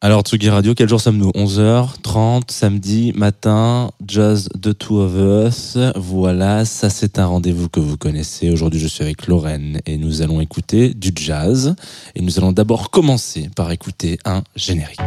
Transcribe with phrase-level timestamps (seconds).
[0.00, 1.32] Alors Tsugi Radio, quel jour sommes-nous?
[1.32, 5.76] 11h30, samedi matin, jazz de Two of Us.
[5.96, 8.48] Voilà, ça c'est un rendez-vous que vous connaissez.
[8.48, 11.74] Aujourd'hui je suis avec Lorraine et nous allons écouter du jazz.
[12.14, 15.00] Et nous allons d'abord commencer par écouter un générique.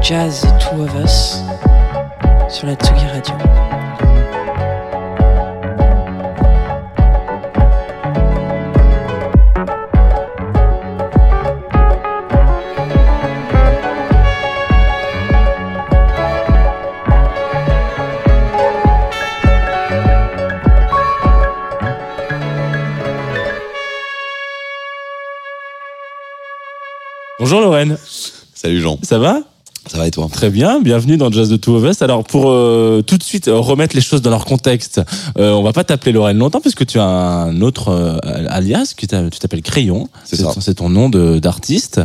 [0.00, 1.42] Jazz Two of Us
[2.48, 3.34] sur la Tsugi Radio.
[27.38, 27.96] Bonjour Lorraine,
[28.52, 29.42] Salut Jean, ça va?
[29.90, 32.02] Ça va et toi Très bien, bienvenue dans Jazz de Two of Us.
[32.02, 35.00] Alors pour euh, tout de suite euh, remettre les choses dans leur contexte,
[35.38, 39.30] euh, on va pas t'appeler Lorraine longtemps puisque tu as un autre euh, alias, t'a-
[39.30, 40.08] tu t'appelles Crayon.
[40.24, 42.00] C'est ton nom d'artiste.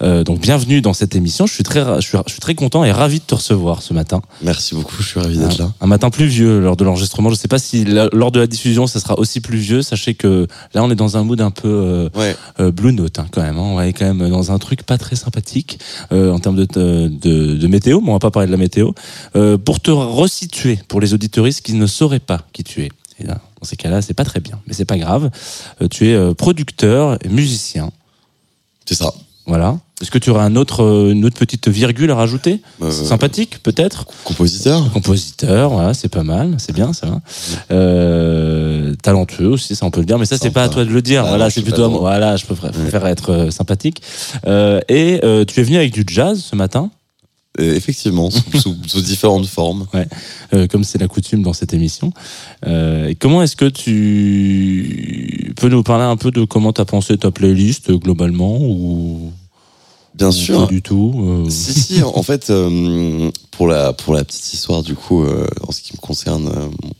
[0.00, 0.22] Mm.
[0.24, 1.46] Donc bienvenue dans cette émission.
[1.46, 3.94] Je suis très, je suis, je suis très content et ravi de te recevoir ce
[3.94, 4.20] matin.
[4.42, 5.70] Merci beaucoup, je suis ravi d'être là.
[5.80, 7.30] Un matin pluvieux lors de l'enregistrement.
[7.30, 9.82] Je sais pas si la- lors de la diffusion ça sera aussi pluvieux.
[9.82, 12.36] Sachez que là on est dans un mood un peu Ouais,
[12.72, 13.56] Blue Note hein, quand même.
[13.58, 13.62] hein.
[13.74, 15.78] On est quand même dans un truc pas très sympathique
[16.10, 18.00] en termes de, de, de météo.
[18.00, 18.92] Mais on va pas parler de la météo.
[19.36, 22.90] Euh, pour te resituer, pour les auditoristes qui ne sauraient pas qui tu es.
[23.20, 25.30] Et là, dans ces cas-là, c'est pas très bien, mais c'est pas grave.
[25.82, 27.90] Euh, tu es euh, producteur et musicien.
[28.86, 29.12] c'est ça.
[29.46, 29.78] Voilà.
[30.00, 32.60] Est-ce que tu aurais un autre, une autre petite virgule à rajouter?
[32.82, 34.06] Euh, Sympathique, peut-être?
[34.22, 37.20] Compositeur Compositeur, voilà, c'est pas mal, c'est bien, ça va.
[37.72, 40.90] Euh, talentueux aussi, ça on peut le dire, mais ça c'est pas à toi de
[40.90, 41.24] le dire.
[41.24, 42.00] Ah voilà, c'est plutôt à moi.
[42.00, 44.02] Voilà, je préfère, préfère être sympathique.
[44.46, 46.90] Euh, et tu es venu avec du jazz ce matin,
[47.60, 49.86] Euh, Effectivement, sous, sous- sous différentes formes.
[50.54, 52.12] euh, comme c'est la coutume dans cette émission.
[52.66, 57.16] Euh, comment est-ce que tu peux nous parler un peu de comment tu as pensé
[57.18, 59.32] ta playlist globalement ou
[60.14, 60.66] Bien ou sûr.
[60.66, 62.52] pas du tout euh, Si, si, en fait,
[63.50, 66.50] pour, la, pour la petite histoire, du coup, en ce qui me concerne,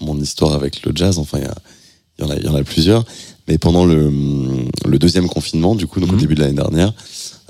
[0.01, 1.39] mon histoire avec le jazz, enfin,
[2.19, 3.05] il y, en a- il y en a plusieurs.
[3.49, 4.13] Mais pendant le,
[4.87, 6.93] le deuxième confinement, du coup, donc au début de l'année dernière,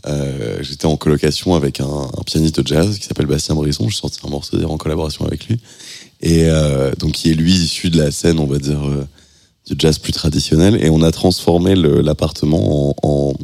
[0.07, 3.89] euh, j'étais en colocation avec un, un pianiste de jazz qui s'appelle Bastien Brisson.
[3.89, 5.61] J'ai sorti un morceau d'ailleurs en collaboration avec lui.
[6.21, 9.07] Et euh, donc, qui est lui issu de la scène, on va dire, euh,
[9.67, 10.83] du jazz plus traditionnel.
[10.83, 13.35] Et on a transformé l'appartement en, en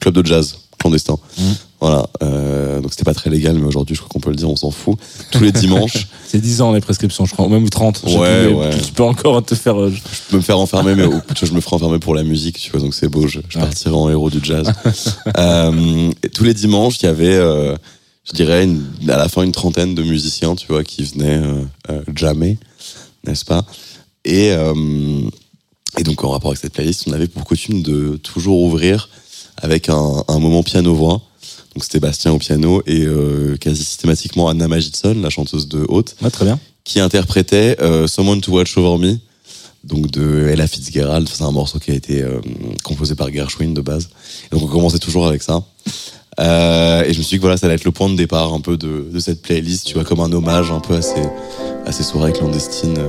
[0.00, 1.18] club de jazz clandestin.
[1.38, 1.54] Mhm.
[1.80, 2.06] Voilà.
[2.22, 4.56] Euh, donc, c'était pas très légal, mais aujourd'hui, je crois qu'on peut le dire, on
[4.56, 4.98] s'en fout.
[5.30, 8.02] Tous les dimanches, C'est 10 ans les prescriptions, je crois, ou même 30.
[8.04, 8.70] je sais Ouais, plus, ouais.
[8.84, 9.80] Tu peux encore te faire.
[9.80, 11.04] euh, je peux me faire enfermer, mais
[11.42, 13.64] je me ferai enfermer pour la musique, tu vois, donc c'est beau, je, je Ouais.
[13.64, 14.70] partirai en héros du jazz.
[15.38, 17.74] euh, et tous les dimanches, il y avait, euh,
[18.24, 21.40] je dirais, une- à la fin, une trentaine de musiciens, tu vois, qui venaient
[22.14, 22.58] jammer,
[23.26, 23.64] n'est-ce pas?
[24.26, 24.48] Et,
[25.98, 29.08] et donc, en rapport avec cette playlist, on avait pour coutume de toujours ouvrir
[29.62, 31.22] avec un, un moment piano-voix.
[31.74, 36.16] Donc, c'était Bastien au piano et euh, quasi systématiquement Anna Magidson, la chanteuse de Haute
[36.22, 36.58] Ouais, très bien.
[36.84, 39.16] qui interprétait euh, Someone to Watch Over Me,
[39.84, 41.28] donc de Ella Fitzgerald.
[41.32, 42.40] C'est un morceau qui a été euh,
[42.82, 44.08] composé par Gershwin de base.
[44.50, 45.62] Et donc on commençait toujours avec ça.
[46.38, 48.52] Euh, et je me suis dit que voilà, ça allait être le point de départ
[48.52, 51.22] un peu de, de cette playlist, tu vois, comme un hommage un peu à ces,
[51.86, 53.06] à ces soirées clandestines euh,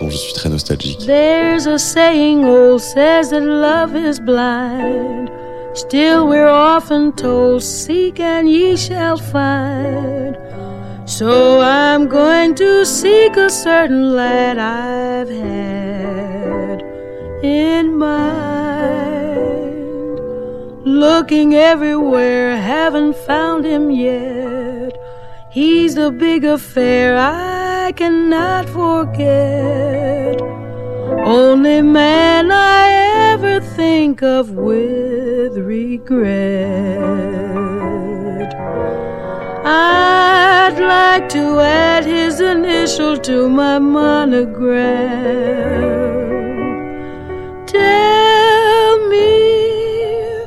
[0.00, 0.98] dont je suis très nostalgique.
[1.04, 5.30] There's a saying old says that love is blind.
[5.74, 10.38] Still, we're often told, Seek and ye shall find.
[11.04, 16.80] So I'm going to seek a certain lad I've had
[17.42, 19.34] in mind.
[20.86, 24.96] Looking everywhere, haven't found him yet.
[25.50, 30.63] He's the big affair I cannot forget.
[31.24, 32.88] Only man I
[33.32, 36.24] ever think of with regret.
[39.64, 44.84] I'd like to add his initial to my monogram.
[47.66, 50.46] Tell me,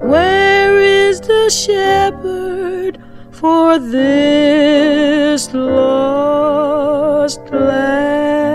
[0.00, 2.98] where is the shepherd
[3.30, 8.45] for this lost lamb?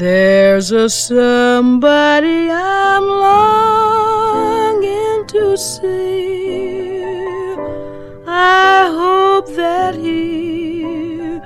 [0.00, 4.86] There's a somebody I'm longing
[5.26, 7.02] to see.
[8.26, 11.38] I hope that he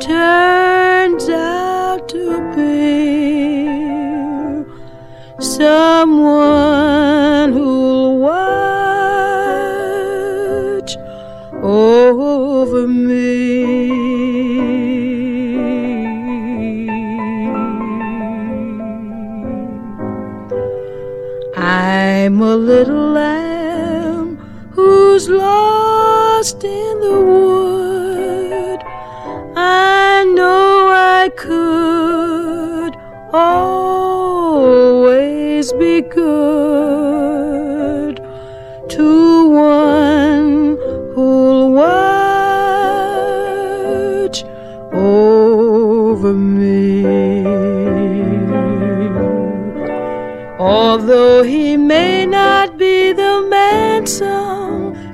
[0.00, 3.68] turns out to be
[5.38, 6.32] someone
[7.52, 8.56] who'll watch
[11.62, 14.27] over me.
[22.38, 24.36] I'm a little lamb
[24.70, 28.80] who's lost in the wood.
[29.56, 32.94] I know I could
[33.34, 34.62] always
[35.72, 36.20] be good
[38.88, 40.76] to one
[41.16, 41.88] who'll watch
[44.92, 47.04] over me.
[50.60, 52.27] Although he may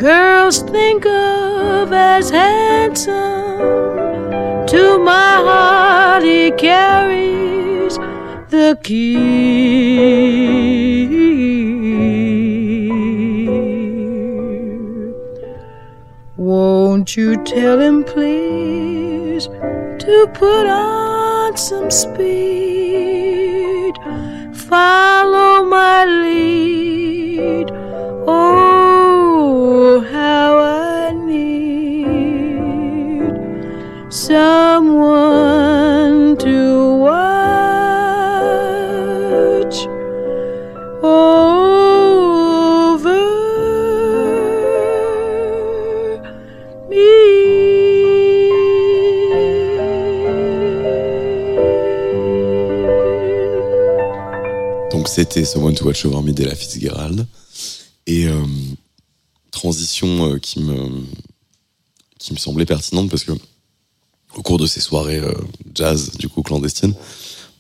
[0.05, 3.57] girls think of as handsome,
[4.67, 7.97] to my heart he carries
[8.51, 9.15] the key.
[16.37, 22.35] Won't you tell him, please, to put on some speed?
[24.69, 27.04] Follow my lead.
[34.27, 37.37] Someone to watch
[41.03, 41.85] over
[46.89, 47.05] me.
[54.91, 57.27] Donc c'était Someone to Watch Over Me d'Ella Fitzgerald.
[58.07, 58.43] Et euh,
[59.51, 61.03] transition euh, qui me
[62.19, 63.33] qui me semblait pertinente parce que
[64.37, 65.33] au cours de ces soirées euh,
[65.75, 66.93] jazz du coup clandestines,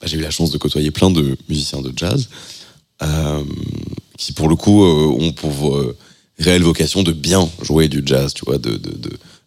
[0.00, 2.28] bah, j'ai eu la chance de côtoyer plein de musiciens de jazz
[3.02, 3.42] euh,
[4.18, 5.82] qui pour le coup euh, ont pour
[6.38, 8.80] réelle vocation de bien jouer du jazz, tu vois, de,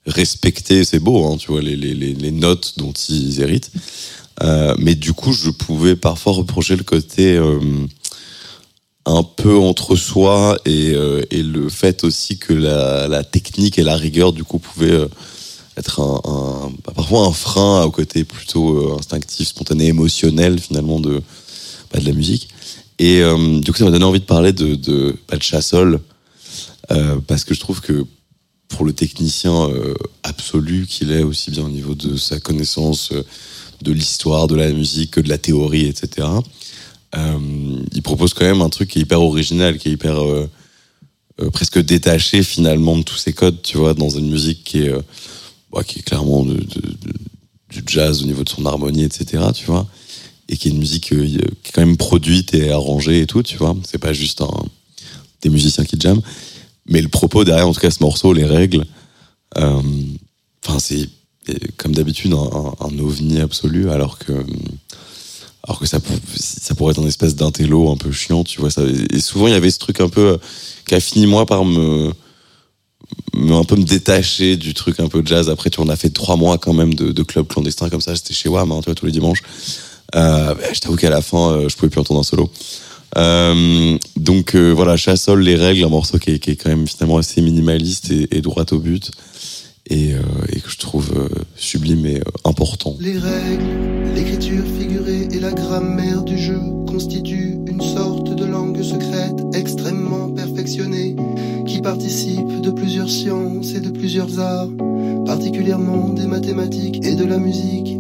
[0.05, 3.71] respecter, c'est beau, hein, tu vois, les, notes dont ils héritent.
[4.77, 7.37] Mais du coup, je pouvais parfois reprocher le côté
[9.05, 14.45] un peu entre soi et, le fait aussi que la, technique et la rigueur, du
[14.45, 15.07] coup, pouvaient
[15.77, 21.21] être un, bah, parfois un frein au côté plutôt euh, instinctif, spontané, émotionnel finalement de,
[21.91, 22.49] bah, de la musique.
[22.99, 25.99] Et euh, du coup, ça m'a donné envie de parler de, de, bah, de Chassol,
[26.91, 28.05] euh, parce que je trouve que
[28.69, 29.69] pour le technicien
[30.23, 33.13] absolu qu'il est, aussi bien au niveau de sa connaissance
[33.81, 36.27] de l'histoire de la musique que de la théorie, etc.,
[37.15, 40.21] il propose quand même un truc qui est hyper original, qui est hyper
[41.53, 44.93] presque détaché finalement de tous ces codes, tu vois, dans une musique qui est,
[45.71, 49.87] bah, qui est clairement du jazz au niveau de son harmonie, etc., tu vois,
[50.49, 53.43] et qui est une musique euh, qui est quand même produite et arrangée et tout,
[53.43, 54.41] tu vois, c'est pas juste
[55.41, 56.23] des musiciens qui jamment,
[56.87, 58.85] mais le propos derrière, en tout cas ce morceau, les règles,
[59.57, 59.81] euh,
[60.65, 61.09] enfin c'est
[61.77, 64.33] comme d'habitude un, ovni absolu, alors que
[65.63, 65.99] alors que ça,
[66.35, 68.69] ça pourrait être un espèce d'intello un peu chiant, tu vois.
[69.11, 70.37] Et souvent, il y avait ce truc un peu euh,
[70.85, 72.13] qui a fini, moi, par me
[73.35, 75.49] un peu me détacher du truc un peu jazz.
[75.49, 78.01] Après, tu vois, on a fait trois mois quand même de, de club clandestin comme
[78.01, 78.15] ça.
[78.15, 79.43] C'était chez WAM, hein, tous les dimanches.
[80.15, 82.49] Euh, je t'avoue qu'à la fin, euh, je pouvais plus entendre un solo.
[83.17, 88.11] Euh, donc voilà, Chassol, les règles, un morceau qui est, quand même finalement assez minimaliste
[88.11, 89.11] et, droit au but.
[89.89, 90.09] Et,
[90.49, 92.97] et que je trouve sublime et important.
[92.99, 98.16] Les règles, l'écriture figurée et la grammaire du jeu constituent une sorte
[98.47, 101.15] langue secrète extrêmement perfectionnée
[101.65, 104.69] qui participe de plusieurs sciences et de plusieurs arts,
[105.25, 107.97] particulièrement des mathématiques et de la musique.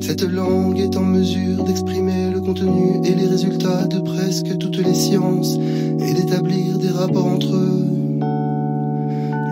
[0.00, 4.94] Cette langue est en mesure d'exprimer le contenu et les résultats de presque toutes les
[4.94, 7.84] sciences et d'établir des rapports entre eux.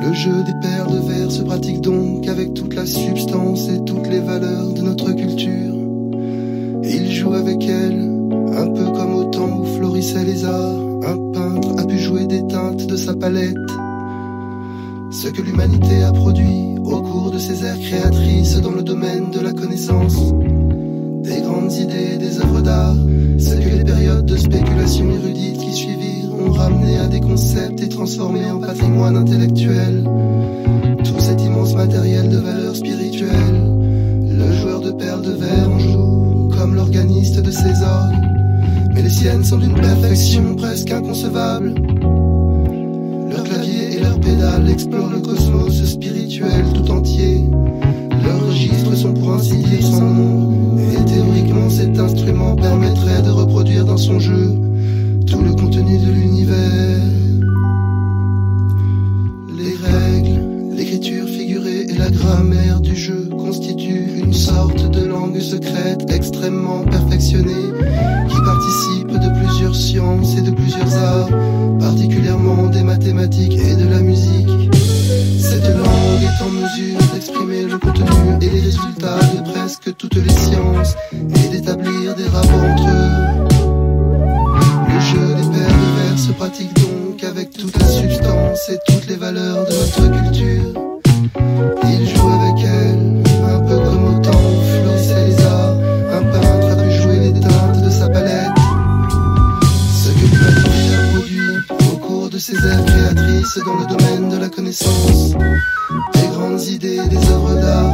[0.06, 4.09] Le jeu des paires de verres se pratique donc avec toute la substance et toutes
[4.09, 5.75] les valeurs de notre culture.
[6.85, 8.13] Il joue avec elle,
[8.52, 10.78] un peu comme au temps où florissaient les arts.
[11.06, 13.56] Un peintre a pu jouer des teintes de sa palette.
[15.10, 19.40] Ce que l'humanité a produit au cours de ses ères créatrices dans le domaine de
[19.40, 20.32] la connaissance.
[21.22, 22.96] Des grandes idées, des œuvres d'art,
[23.38, 27.88] ce que les périodes de spéculation érudite qui suivirent ont ramené à des concepts et
[27.88, 30.04] transformé en patrimoine intellectuel.
[31.04, 33.62] Tout cet immense matériel de valeur spirituelle,
[34.38, 38.34] le joueur de perles de verre en joue comme l'organiste de ses orgues,
[38.94, 41.74] mais les siennes sont d'une perfection presque inconcevable.
[43.30, 47.44] Leur clavier et leurs pédales explorent le cosmos spirituel tout entier.
[48.24, 53.84] Leurs registres sont pour ainsi dire sans nombre, et théoriquement cet instrument permettrait de reproduire
[53.84, 54.54] dans son jeu
[55.26, 57.02] tout le contenu de l'univers.
[59.56, 66.04] Les règles, l'écriture figurée et la grammaire du jeu constituent une sorte de langue secrète
[66.10, 67.72] extrêmement perfectionnée
[69.75, 71.28] sciences et de plusieurs arts,
[71.78, 74.71] particulièrement des mathématiques et de la musique.
[75.38, 80.33] Cette langue est en mesure d'exprimer le contenu et les résultats de presque toutes les
[80.33, 83.45] sciences et d'établir des rapports entre eux.
[84.88, 89.07] Le jeu des paires de vers se pratique donc avec toute la substance et toutes
[89.09, 90.85] les valeurs de notre culture.
[91.85, 92.53] Il joue avec
[102.46, 105.30] plusieurs arts, c'est dans le domaine de la connaissance.
[106.14, 107.92] Des grandes idées, des œuvres d'art.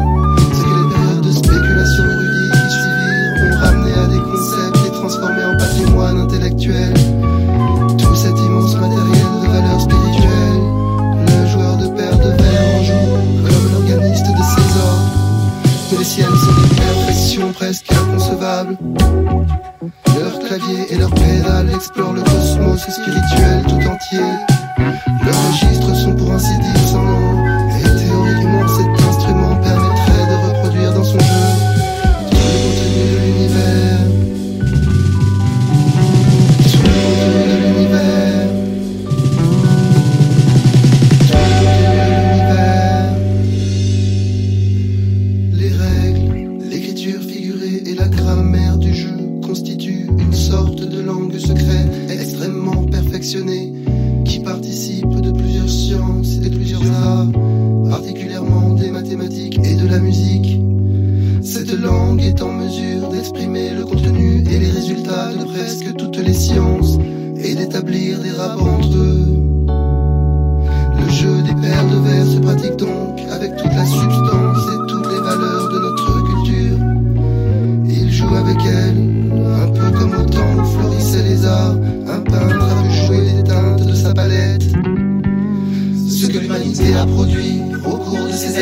[0.53, 4.91] C'est que les périodes de spéculation érudite qui suivirent ont ramené à des concepts et
[4.91, 6.95] transformés en patrimoine intellectuel.
[20.89, 24.21] Et leurs pédales explorent le cosmos spirituel tout entier.
[25.25, 26.70] Leurs registres sont pour ainsi dire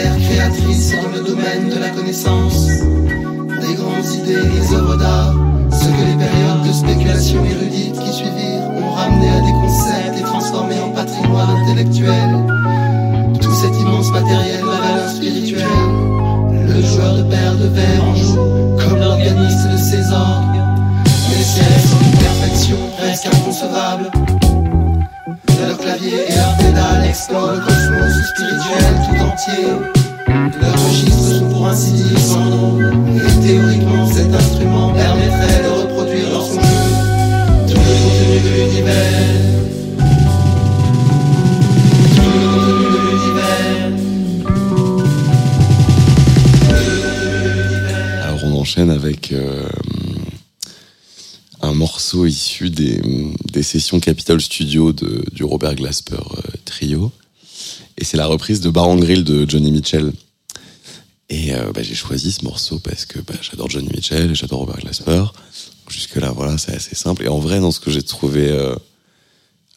[0.09, 5.35] de ères créatrices dans le domaine de la connaissance, des grandes idées, des œuvres d'art,
[5.71, 10.23] ce que les périodes de spéculation érudite qui suivirent ont ramené à des concepts et
[10.23, 12.31] transformé en patrimoine intellectuel.
[13.41, 15.67] Tout cet immense matériel à valeur spirituelle,
[16.53, 18.37] le joueur de paire de verre en joue
[18.79, 20.59] comme l'organiste de ses orgues.
[21.31, 24.11] Les sièges sont une perfection presque inconcevable.
[25.67, 29.98] Leur clavier et leur pédale explorent le cosmos spirituel tout entier.
[30.29, 32.79] Leurs registres sont pour ainsi dire sans nom.
[33.17, 36.69] Et théoriquement, cet instrument permettrait de reproduire dans son jeu
[37.67, 39.23] tout le contenu de l'univers.
[42.17, 43.93] Le contenu de l'univers.
[48.25, 49.67] Alors on enchaîne avec euh,
[51.63, 53.01] un morceau issu des,
[53.51, 57.11] des sessions Capitol Studio de, du Robert Glasper euh, trio.
[57.99, 60.13] Et c'est la reprise de Bar and Grill de Johnny Mitchell.
[61.29, 64.61] Et euh, bah, j'ai choisi ce morceau parce que bah, j'adore Johnny Mitchell et j'adore
[64.61, 65.25] Robert Glasper.
[65.89, 67.25] Jusque-là, voilà, c'est assez simple.
[67.25, 68.75] Et en vrai, dans ce que j'ai trouvé euh,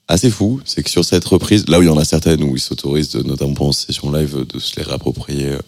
[0.07, 2.55] assez fou, c'est que sur cette reprise, là où il y en a certaines où
[2.55, 5.59] ils s'autorisent, notamment pendant ces sessions live, de se les réapproprier euh,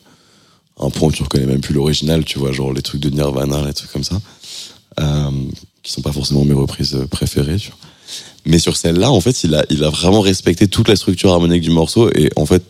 [0.79, 3.09] à un point où tu reconnais même plus l'original, tu vois, genre les trucs de
[3.09, 4.19] Nirvana, les trucs comme ça,
[4.99, 5.31] euh,
[5.81, 7.77] qui sont pas forcément mes reprises euh, préférées, tu vois.
[8.45, 12.09] Mais sur celle-là, en fait, il a, vraiment respecté toute la structure harmonique du morceau.
[12.13, 12.63] Et en fait,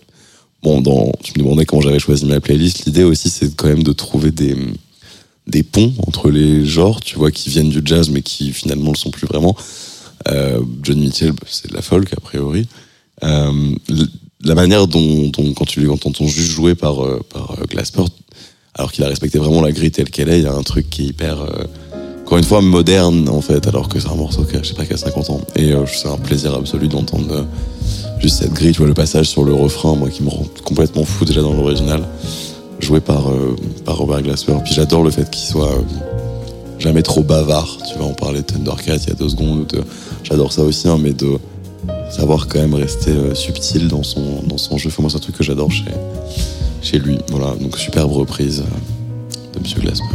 [0.61, 2.85] bon, tu me demandais comment j'avais choisi ma playlist.
[2.85, 7.49] L'idée aussi, c'est quand même de trouver des, ponts entre les genres, tu vois, qui
[7.49, 9.55] viennent du jazz, mais qui finalement le sont plus vraiment.
[10.29, 12.67] Euh, John Mitchell, bah, c'est de la folk, a priori.
[13.23, 13.75] Euh,
[14.43, 17.19] la manière dont, dont quand tu les entends juste jouer par, euh,
[17.69, 18.03] Glasper,
[18.75, 20.89] alors qu'il a respecté vraiment la grille telle qu'elle est, il y a un truc
[20.89, 21.45] qui est hyper,
[22.37, 24.85] une fois, moderne, en fait, alors que c'est un morceau qui a, je sais pas,
[24.85, 25.41] qui a 50 ans.
[25.55, 27.43] Et euh, c'est un plaisir absolu d'entendre euh,
[28.19, 31.03] juste cette grille, tu vois, le passage sur le refrain, moi, qui me rend complètement
[31.03, 32.03] fou déjà dans l'original,
[32.79, 34.55] joué par, euh, par Robert Glasper.
[34.63, 35.81] Puis j'adore le fait qu'il soit euh,
[36.79, 39.83] jamais trop bavard, tu vois, on parlait de Thundercat il y a deux secondes,
[40.23, 41.37] j'adore ça aussi, hein, mais de
[42.09, 44.89] savoir quand même rester subtil dans son, dans son jeu.
[44.89, 45.85] Enfin, moi, c'est un truc que j'adore chez,
[46.81, 47.17] chez lui.
[47.29, 48.63] Voilà, donc superbe reprise
[49.53, 50.05] de Monsieur Glasper.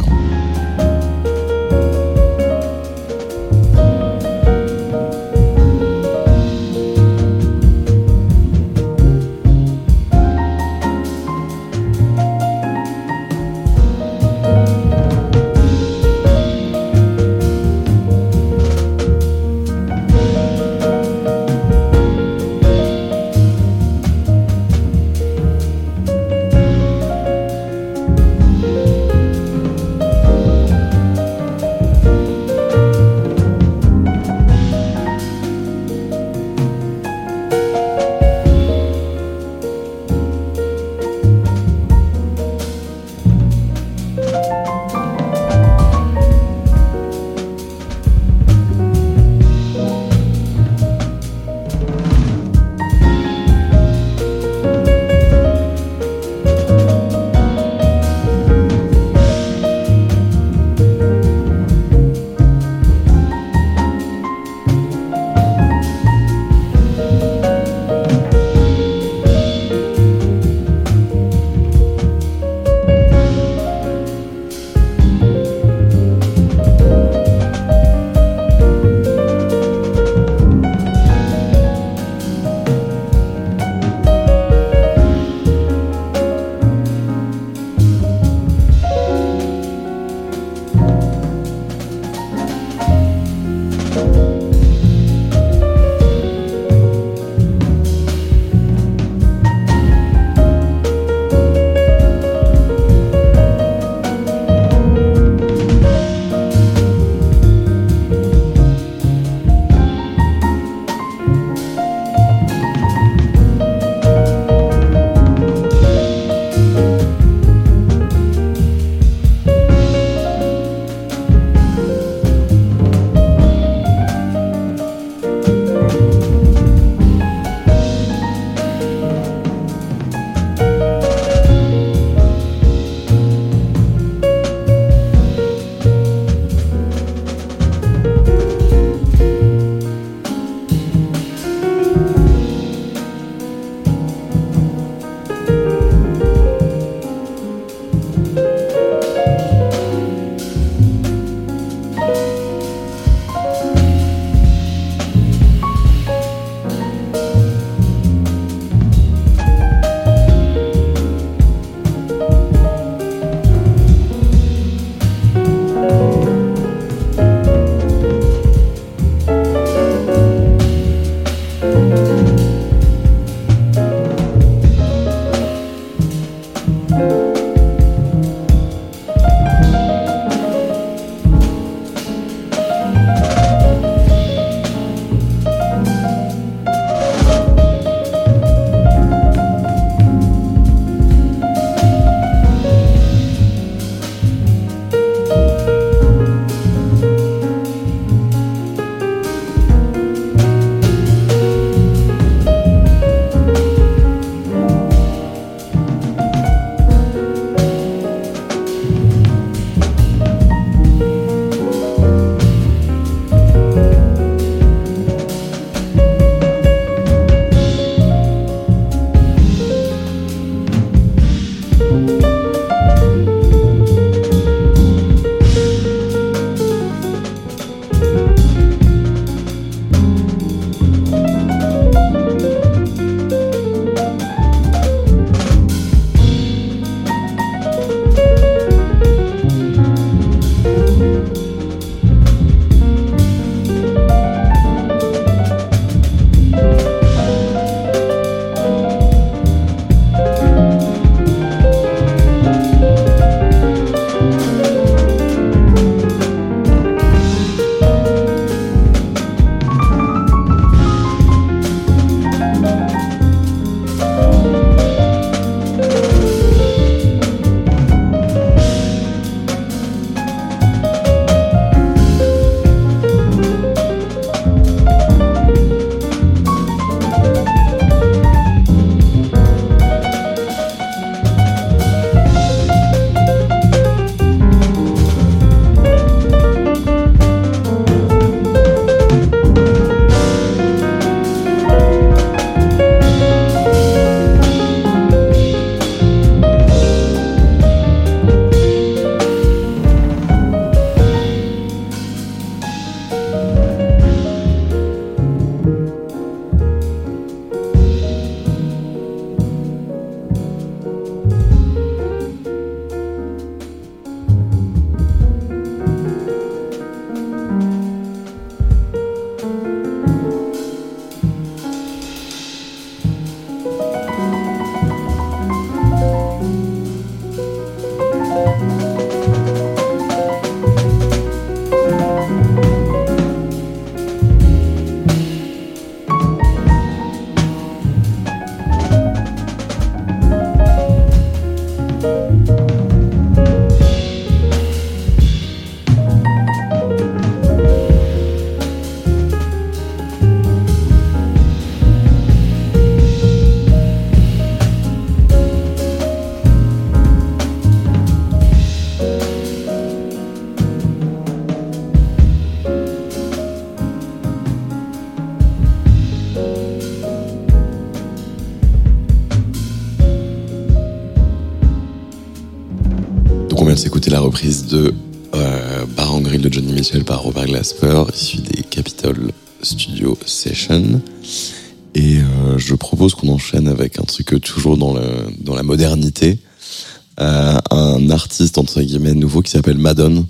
[389.49, 390.27] Qui s'appelle Madone.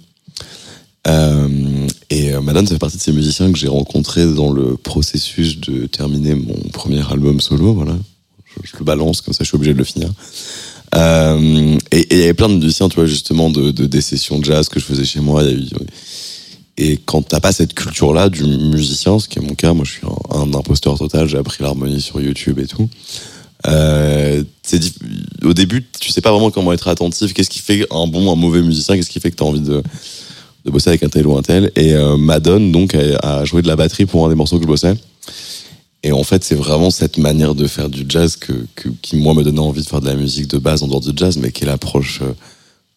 [1.08, 4.78] Euh, et euh, Madone, ça fait partie de ces musiciens que j'ai rencontrés dans le
[4.78, 7.74] processus de terminer mon premier album solo.
[7.74, 7.98] Voilà,
[8.64, 10.10] je, le balance comme ça, je suis obligé de le finir.
[10.96, 14.40] Euh, et il y avait plein de musiciens, tu vois, justement, de, de des sessions
[14.40, 15.44] de jazz que je faisais chez moi.
[16.78, 19.92] Et quand t'as pas cette culture-là du musicien, ce qui est mon cas, moi je
[19.92, 22.90] suis un imposteur total, j'ai appris l'harmonie sur YouTube et tout.
[23.68, 24.44] Euh,
[25.44, 27.34] au début, tu sais pas vraiment comment être attentif.
[27.34, 28.96] Qu'est-ce qui fait un bon, un mauvais musicien?
[28.96, 29.84] Qu'est-ce qui fait que t'as envie de,
[30.66, 31.72] bosser avec un tel ou un tel?
[31.76, 34.68] Et euh, Madone donc a, joué de la batterie pour un des morceaux que je
[34.68, 34.96] bossais.
[36.04, 39.34] Et en fait, c'est vraiment cette manière de faire du jazz que, que- qui moi
[39.34, 41.52] me donnait envie de faire de la musique de base en dehors du jazz, mais
[41.52, 42.32] qui est l'approche euh,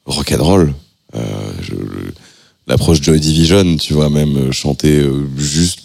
[0.07, 0.73] rock'n'roll.
[1.17, 1.21] Euh,
[2.69, 5.81] l'approche Joy Division, tu vois, même euh, chanter euh, juste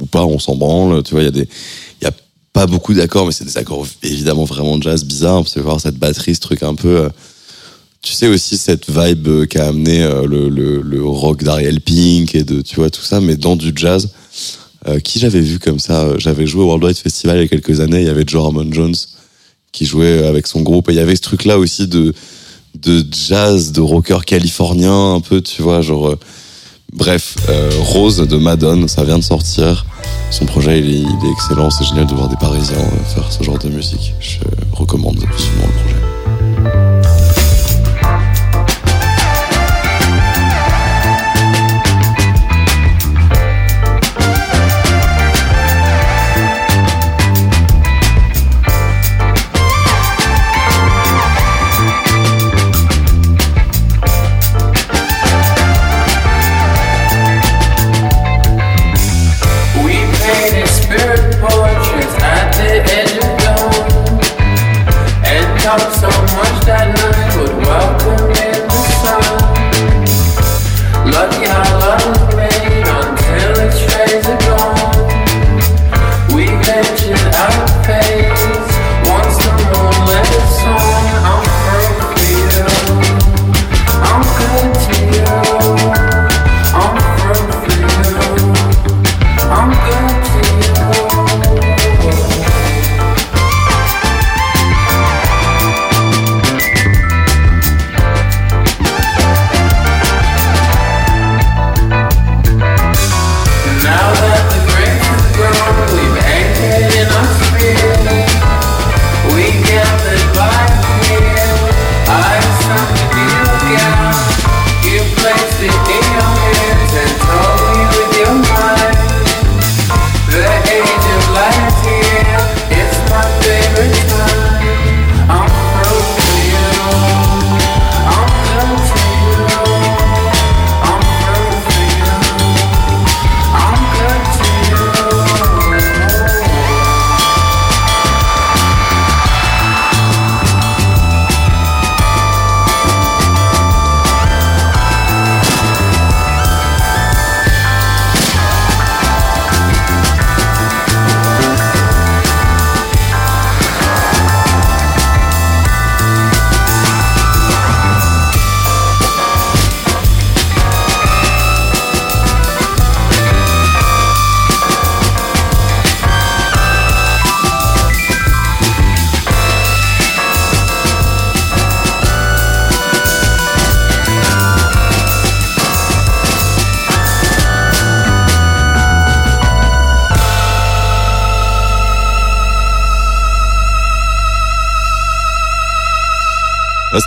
[0.00, 1.02] ou pas, on s'en branle.
[1.02, 1.48] Tu vois, il y a des,
[2.58, 5.46] pas beaucoup d'accords, mais c'est des accords évidemment vraiment jazz bizarres.
[5.46, 7.02] C'est voir cette batterie, ce truc un peu.
[7.02, 7.08] euh,
[8.02, 12.34] tu sais aussi cette vibe euh, qu'a amené euh, le, le, le rock d'Ariel Pink
[12.34, 14.10] et de tu vois tout ça, mais dans du jazz.
[15.04, 18.00] Qui j'avais vu comme ça J'avais joué au Worldwide Festival il y a quelques années.
[18.00, 18.94] Il y avait Joe Ramon Jones
[19.70, 22.12] qui jouait avec son groupe et il y avait ce truc là aussi de
[22.74, 26.16] de jazz, de rocker californien un peu, tu vois, genre.
[26.92, 29.84] Bref, euh, Rose de Madone, ça vient de sortir.
[30.30, 31.70] Son projet, il est, il est excellent.
[31.70, 32.78] C'est génial de voir des Parisiens
[33.14, 34.14] faire ce genre de musique.
[34.20, 34.38] Je
[34.72, 36.07] recommande absolument le projet.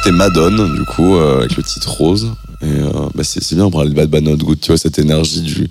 [0.04, 2.32] C'était Madone, du coup, euh, avec le titre Rose.
[2.62, 4.98] Et euh, bah, c'est bien pour parler de Bad Bad Not Good, tu vois, cette
[4.98, 5.70] énergie du,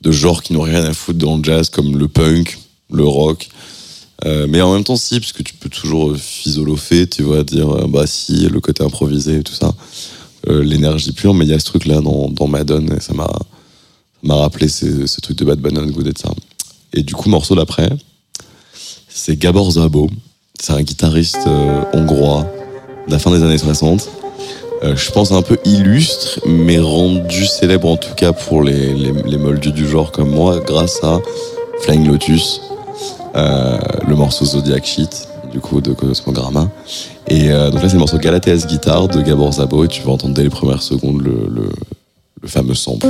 [0.00, 2.58] de genre qui n'ont rien à foutre dans le jazz, comme le punk,
[2.90, 3.50] le rock.
[4.24, 7.86] Euh, mais en même temps, si, parce que tu peux toujours physolofer, tu vois, dire,
[7.88, 9.74] bah si, le côté improvisé et tout ça.
[10.46, 14.68] L'énergie pure, mais il y a ce truc-là dans, dans Madone, et ça m'a rappelé
[14.68, 16.30] ce, truc de Bad Bad Not Good et ça.
[16.94, 17.90] Et du coup, morceau d'après,
[19.06, 20.08] c'est Gabor Zabo.
[20.58, 21.46] C'est un guitariste
[21.92, 22.46] hongrois
[23.12, 24.08] la fin des années 60.
[24.82, 29.36] Euh, je pense un peu illustre, mais rendu célèbre en tout cas pour les, les,
[29.36, 31.20] moldus du genre comme moi, grâce à
[31.82, 32.62] Flying Lotus,
[33.36, 36.70] euh, le morceau Zodiac Shit, du coup, de Cosmogramma.
[37.28, 40.12] Et euh, donc là, c'est le morceau Galateas Guitare de Gabor Zabo, et tu vas
[40.12, 41.68] entendre dès les premières secondes le, le,
[42.40, 43.06] le fameux sample.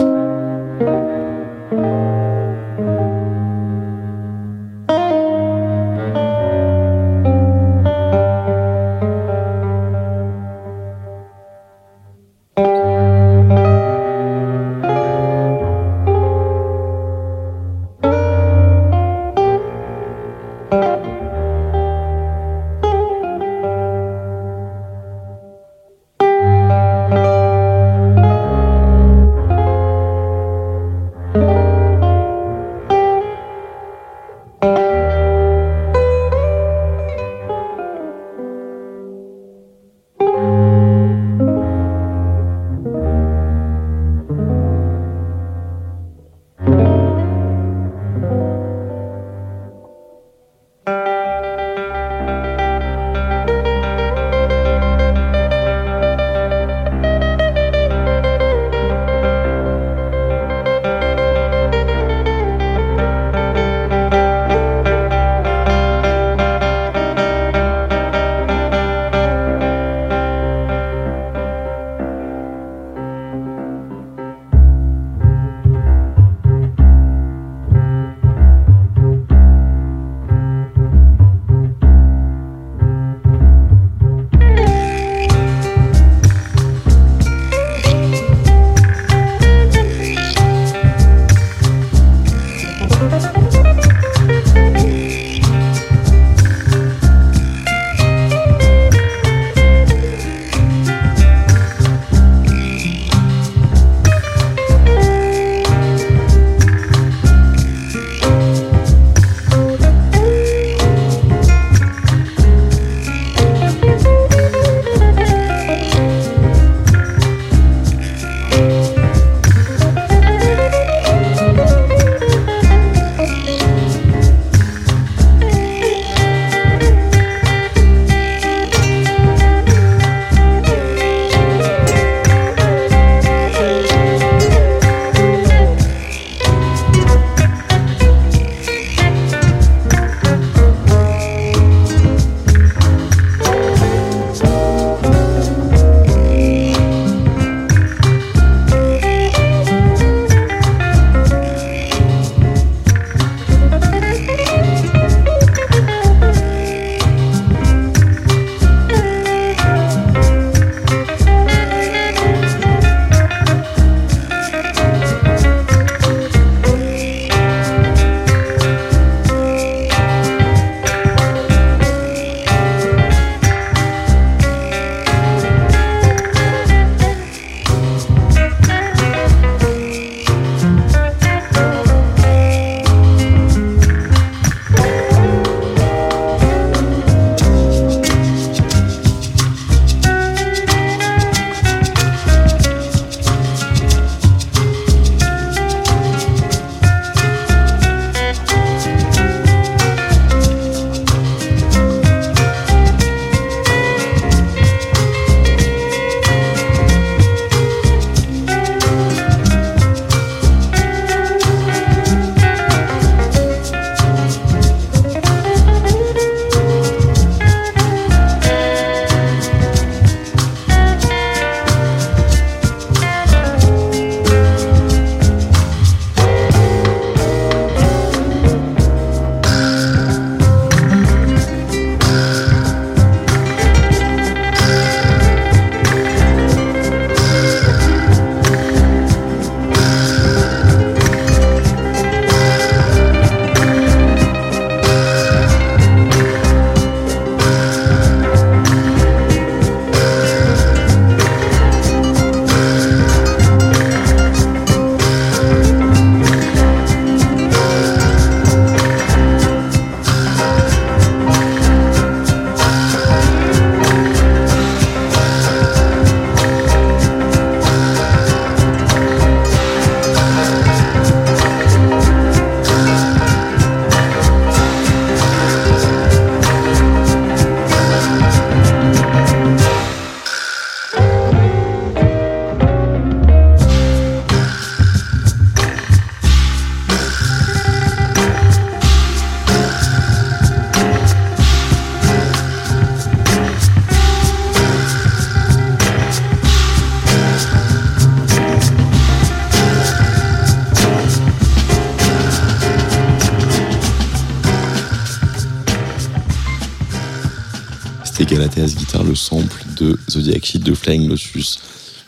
[308.60, 311.58] Et Galatea's Guitar, le sample de Zodiac Sheet de Flying Lotus.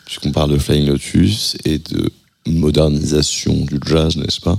[0.05, 2.11] Puisqu'on parle de Flying Lotus et de
[2.47, 4.59] modernisation du jazz, n'est-ce pas?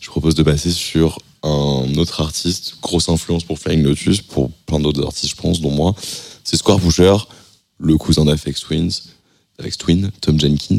[0.00, 4.80] Je propose de passer sur un autre artiste, grosse influence pour Flying Lotus, pour plein
[4.80, 5.94] d'autres artistes, je pense, dont moi.
[6.44, 7.16] C'est Square Pusher,
[7.78, 8.90] le cousin d'Afex Twins,
[9.58, 10.78] avec Twin, Tom Jenkins,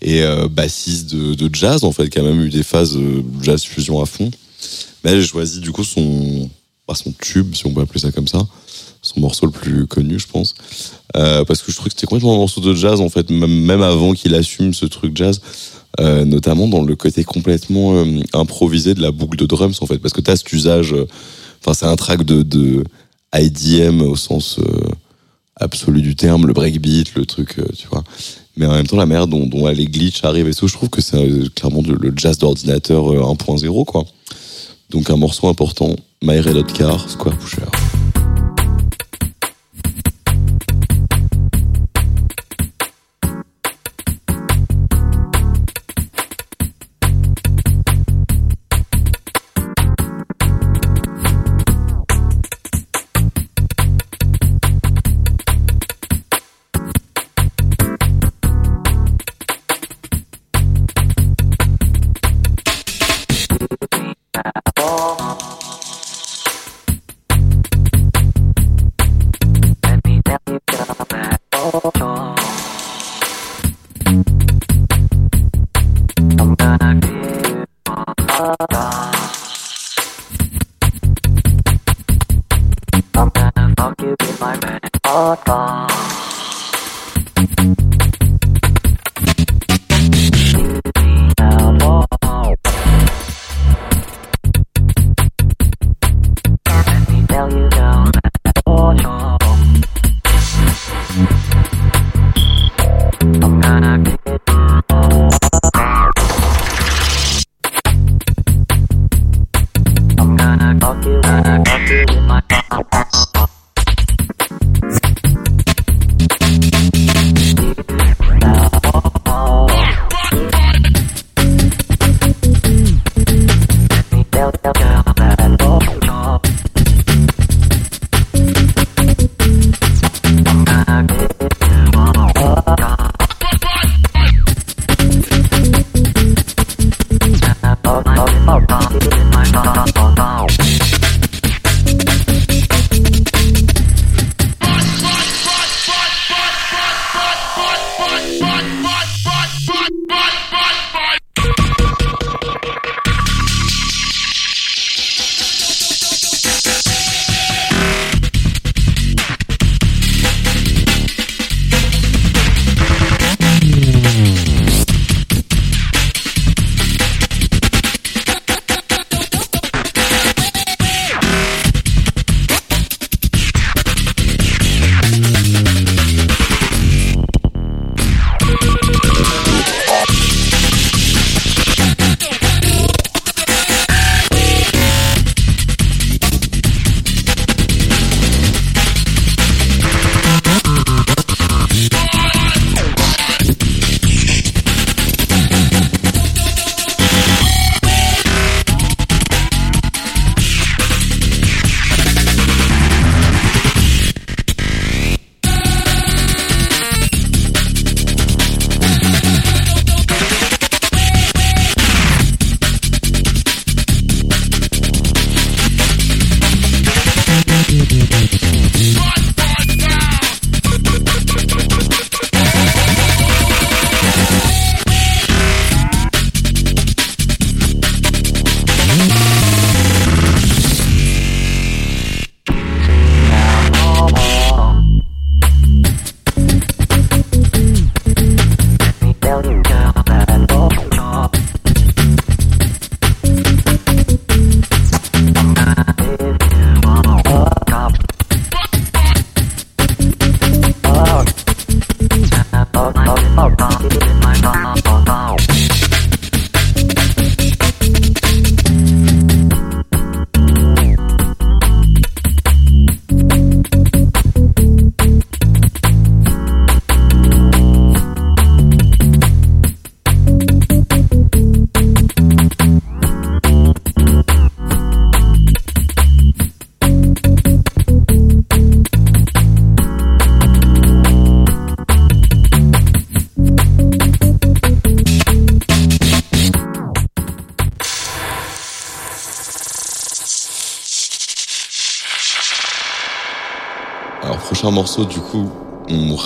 [0.00, 3.62] et euh, bassiste de, jazz, en fait, qui a même eu des phases euh, jazz
[3.64, 4.30] fusion à fond.
[5.04, 6.50] Mais j'ai choisi du coup son,
[6.94, 8.46] son tube, si on peut appeler ça comme ça,
[9.18, 10.54] morceau le plus connu, je pense,
[11.16, 13.82] euh, parce que je trouve que c'était complètement un morceau de jazz, en fait, même,
[13.82, 15.40] avant qu'il assume ce truc jazz,
[16.00, 18.04] euh, notamment dans le côté complètement euh,
[18.34, 20.94] improvisé de la boucle de drums, en fait, parce que tu as cet usage,
[21.60, 22.84] enfin, c'est un track de,
[23.34, 24.58] IDM au sens
[25.56, 28.02] absolu du terme, le breakbeat, le truc, tu vois.
[28.58, 31.00] Mais en même temps, la manière dont, les glitches arrivent et tout, je trouve que
[31.00, 34.04] c'est clairement le jazz d'ordinateur euh, 1.0, quoi.
[34.90, 37.87] Donc un morceau important, My Red Hot Car, Square Pusher.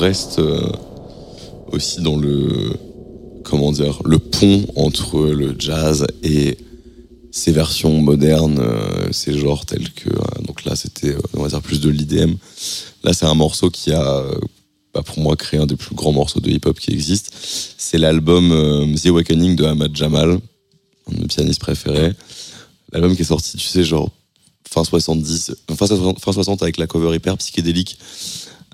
[0.03, 0.73] Reste euh,
[1.71, 2.73] aussi dans le
[3.45, 6.59] comment dire le pont entre le jazz et
[7.31, 11.81] ces versions modernes, euh, ces genres tels que euh, donc là c'était on dire plus
[11.81, 12.35] de l'IDM.
[13.05, 14.25] Là c'est un morceau qui a
[14.93, 17.33] bah, pour moi créé un des plus grands morceaux de hip-hop qui existe.
[17.79, 20.41] C'est l'album The Awakening de Ahmad Jamal,
[21.11, 22.13] un de mes.
[22.93, 24.11] L'album qui est sorti, tu sais, genre
[24.69, 27.99] fin 70, fin 60, fin 60 avec la cover hyper psychédélique.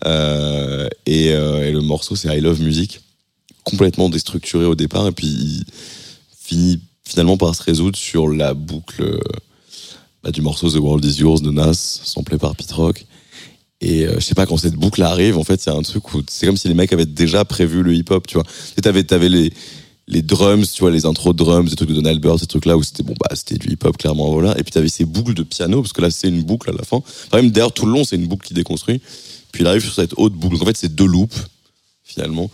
[0.06, 3.00] Euh, et, euh, et le morceau c'est I Love Music,
[3.64, 5.64] complètement déstructuré au départ et puis il
[6.40, 9.18] finit finalement par se résoudre sur la boucle euh,
[10.22, 13.06] bah, du morceau The World Is Yours de Nas, samplé par Pete Rock.
[13.80, 16.46] Et je sais pas, quand cette boucle arrive, en fait, c'est un truc où c'est
[16.46, 18.42] comme si les mecs avaient déjà prévu le hip-hop, tu vois.
[18.74, 19.52] Tu t'avais, t'avais les,
[20.08, 22.76] les drums, tu vois, les intros de drums, des trucs de Donald Byrd, ces trucs-là
[22.76, 24.58] où c'était bon, bah, c'était du hip-hop, clairement, voilà.
[24.58, 26.82] Et puis t'avais ces boucles de piano, parce que là, c'est une boucle à la
[26.82, 26.96] fin.
[26.96, 29.00] Enfin, même d'ailleurs, tout le long, c'est une boucle qui déconstruit.
[29.58, 30.54] Puis il arrive sur cette haute boucle.
[30.62, 31.34] En fait, c'est deux loops,
[32.04, 32.48] finalement.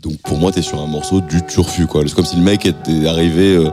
[0.00, 1.88] Donc, pour moi, t'es sur un morceau du turfu.
[1.92, 3.70] C'est comme si le mec était arrivé, euh,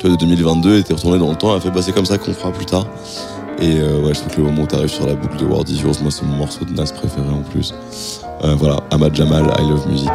[0.00, 2.04] tu vois, de 2022, était retourné dans le temps, et a fait, bah, c'est comme
[2.04, 2.88] ça qu'on fera plus tard.
[3.60, 5.68] Et euh, ouais, je trouve que le moment où t'arrives sur la boucle de World
[5.68, 7.72] Is Yours, moi, c'est mon morceau de Nas préféré en plus.
[8.42, 10.10] Euh, voilà, Ahmad Jamal, I Love Music.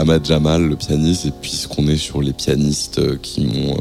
[0.00, 3.76] Ahmad Jamal, le pianiste, et puisqu'on est sur les pianistes euh, qui m'ont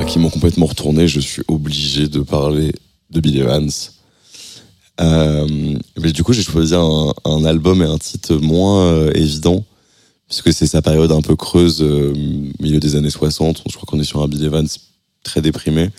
[0.00, 2.72] euh, qui m'ont complètement retourné, je suis obligé de parler
[3.10, 3.70] de Bill Evans.
[5.00, 9.64] Euh, mais du coup, j'ai choisi un, album et un titre moins évident,
[10.26, 11.80] puisque c'est sa période un peu creuse,
[12.60, 13.62] milieu des années 60.
[13.70, 14.66] Je crois qu'on est sur un Bill Evans
[15.22, 15.90] très déprimé.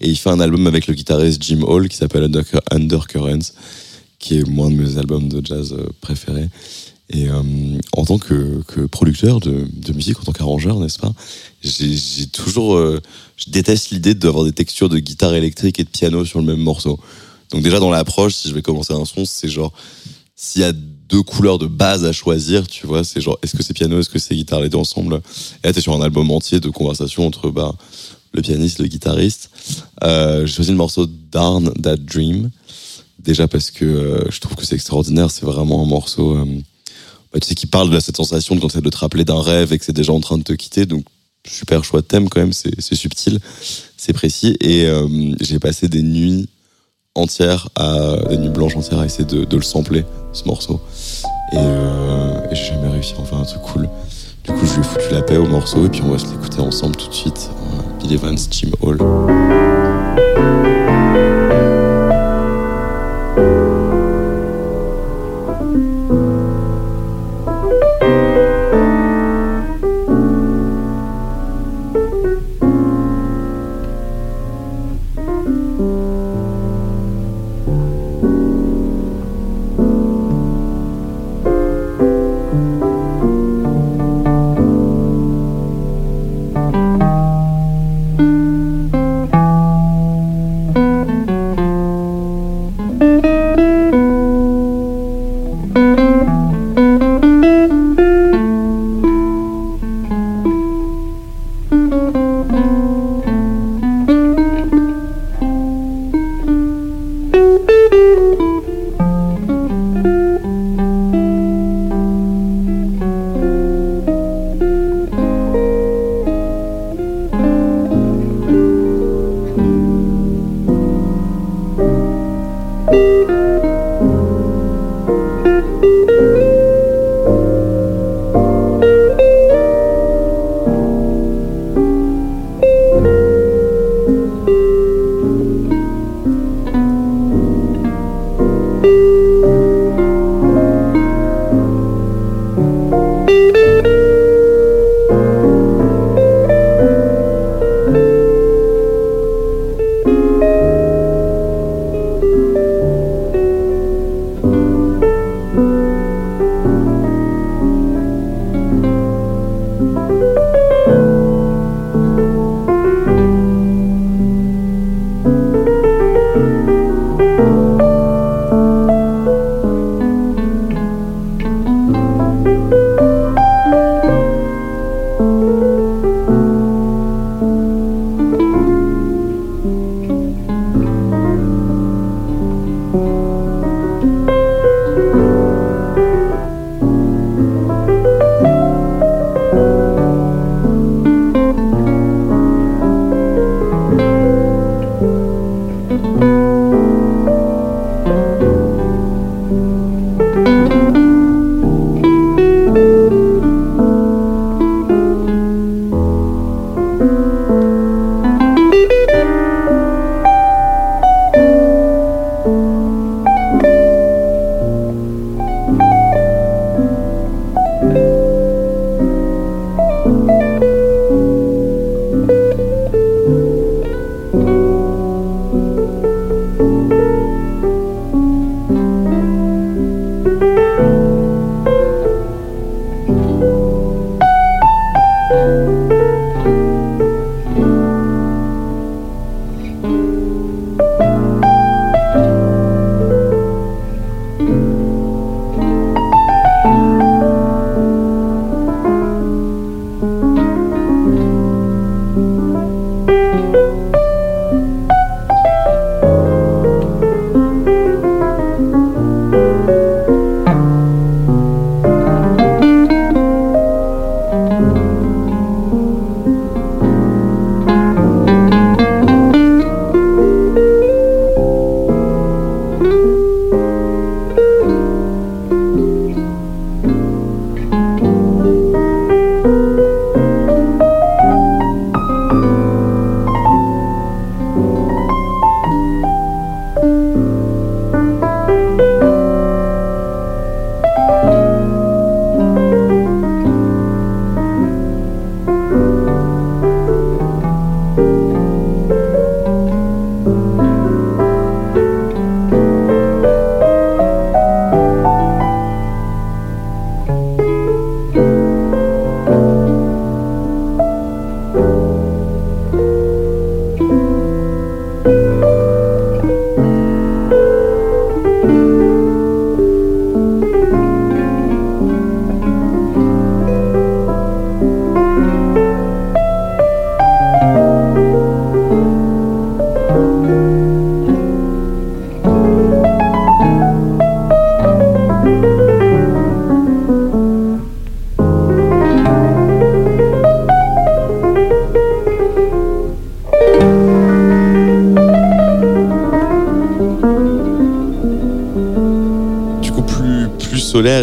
[0.00, 3.52] Et il fait un album avec le guitariste Jim Hall qui s'appelle Under- Undercurrents,
[4.18, 6.48] qui est moi un de mes albums de jazz préférés.
[7.12, 7.42] Et euh,
[7.92, 11.12] en tant que, producteur de, musique, en tant qu'arrangeur, n'est-ce pas,
[11.60, 13.00] j'ai toujours, euh,
[13.36, 16.60] je déteste l'idée d'avoir des textures de guitare électrique et de piano sur le même
[16.60, 17.00] morceau.
[17.50, 19.72] Donc déjà dans l'approche, si je vais commencer un son, c'est genre
[20.36, 23.64] s'il y a deux couleurs de base à choisir, tu vois, c'est genre est-ce que
[23.64, 25.20] c'est piano, est-ce que c'est guitare, les deux ensemble.
[25.64, 27.74] Et là t'es sur un album entier de conversation entre bah,
[28.32, 29.50] le pianiste, le guitariste.
[30.04, 32.50] Euh, J'ai choisi le morceau Darn That Dream.
[33.18, 36.38] Déjà parce que je trouve que c'est extraordinaire, c'est vraiment un morceau
[37.32, 39.40] bah, tu sais, qui parle de cette sensation de quand c'est de te rappeler d'un
[39.40, 40.86] rêve et que c'est déjà en train de te quitter.
[40.86, 41.04] Donc
[41.46, 43.38] super choix de thème quand même, c'est subtil,
[43.96, 44.56] c'est précis.
[44.60, 45.06] Et euh,
[45.40, 46.48] j'ai passé des nuits
[47.14, 50.80] entières, à, des nuits blanches entières à essayer de, de le sampler, ce morceau.
[51.52, 53.88] Et, euh, et j'ai jamais réussi à en faire un truc cool.
[54.44, 56.26] Du coup, je lui ai foutu la paix au morceau et puis on va se
[56.26, 57.50] l'écouter ensemble tout de suite.
[57.50, 58.98] Euh, Bill Evans, Jim Hall.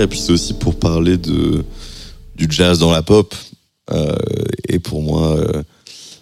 [0.07, 1.65] Et puis c'est aussi pour parler de
[2.35, 3.35] du jazz dans la pop.
[3.91, 4.15] Euh,
[4.69, 5.63] et pour moi, euh,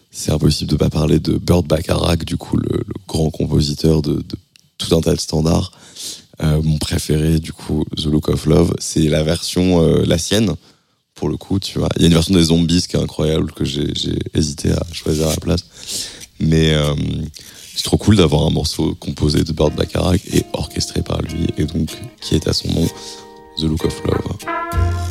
[0.10, 4.24] c'est impossible de pas parler de Burt Bacharach, du coup le, grand compositeur de,
[4.80, 5.72] tout un tas de standards.
[6.42, 10.56] Euh, mon préféré, du coup, The Look of Love, c'est la version la sienne
[11.14, 11.90] pour le coup, tu vois.
[11.98, 13.94] Il y a une version des zombies qui est incroyable que j'ai
[14.34, 15.64] hésité à choisir à la place.
[16.40, 16.74] Mais
[17.76, 21.66] c'est trop cool d'avoir un morceau composé de Burt Bacharach et orchestré par lui, et
[21.66, 21.90] donc
[22.22, 22.88] qui est à son nom,
[23.58, 25.05] The Look of Love.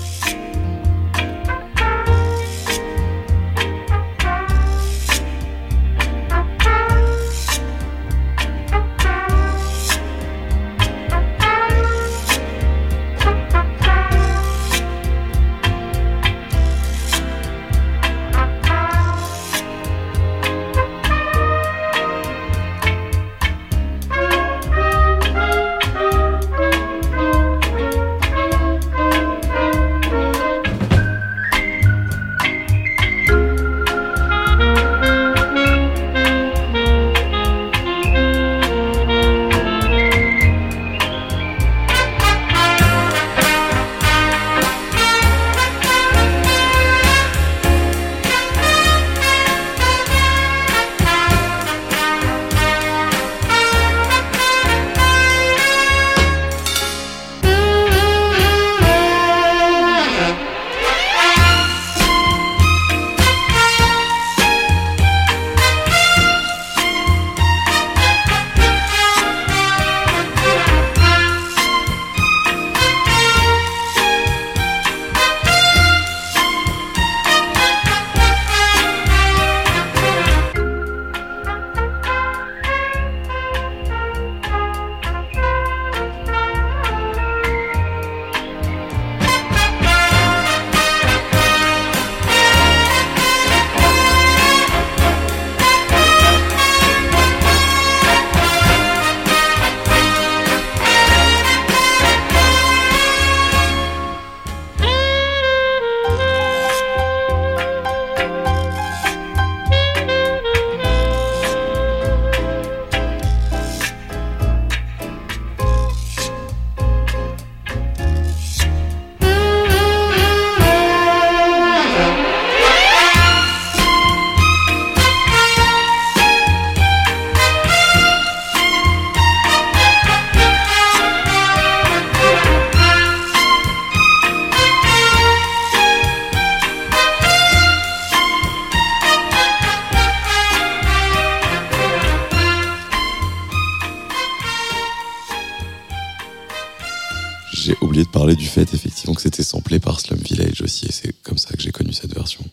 [147.64, 150.92] J'ai oublié de parler du fait effectivement que c'était samplé par Slum Village aussi, et
[150.92, 152.44] c'est comme ça que j'ai connu cette version.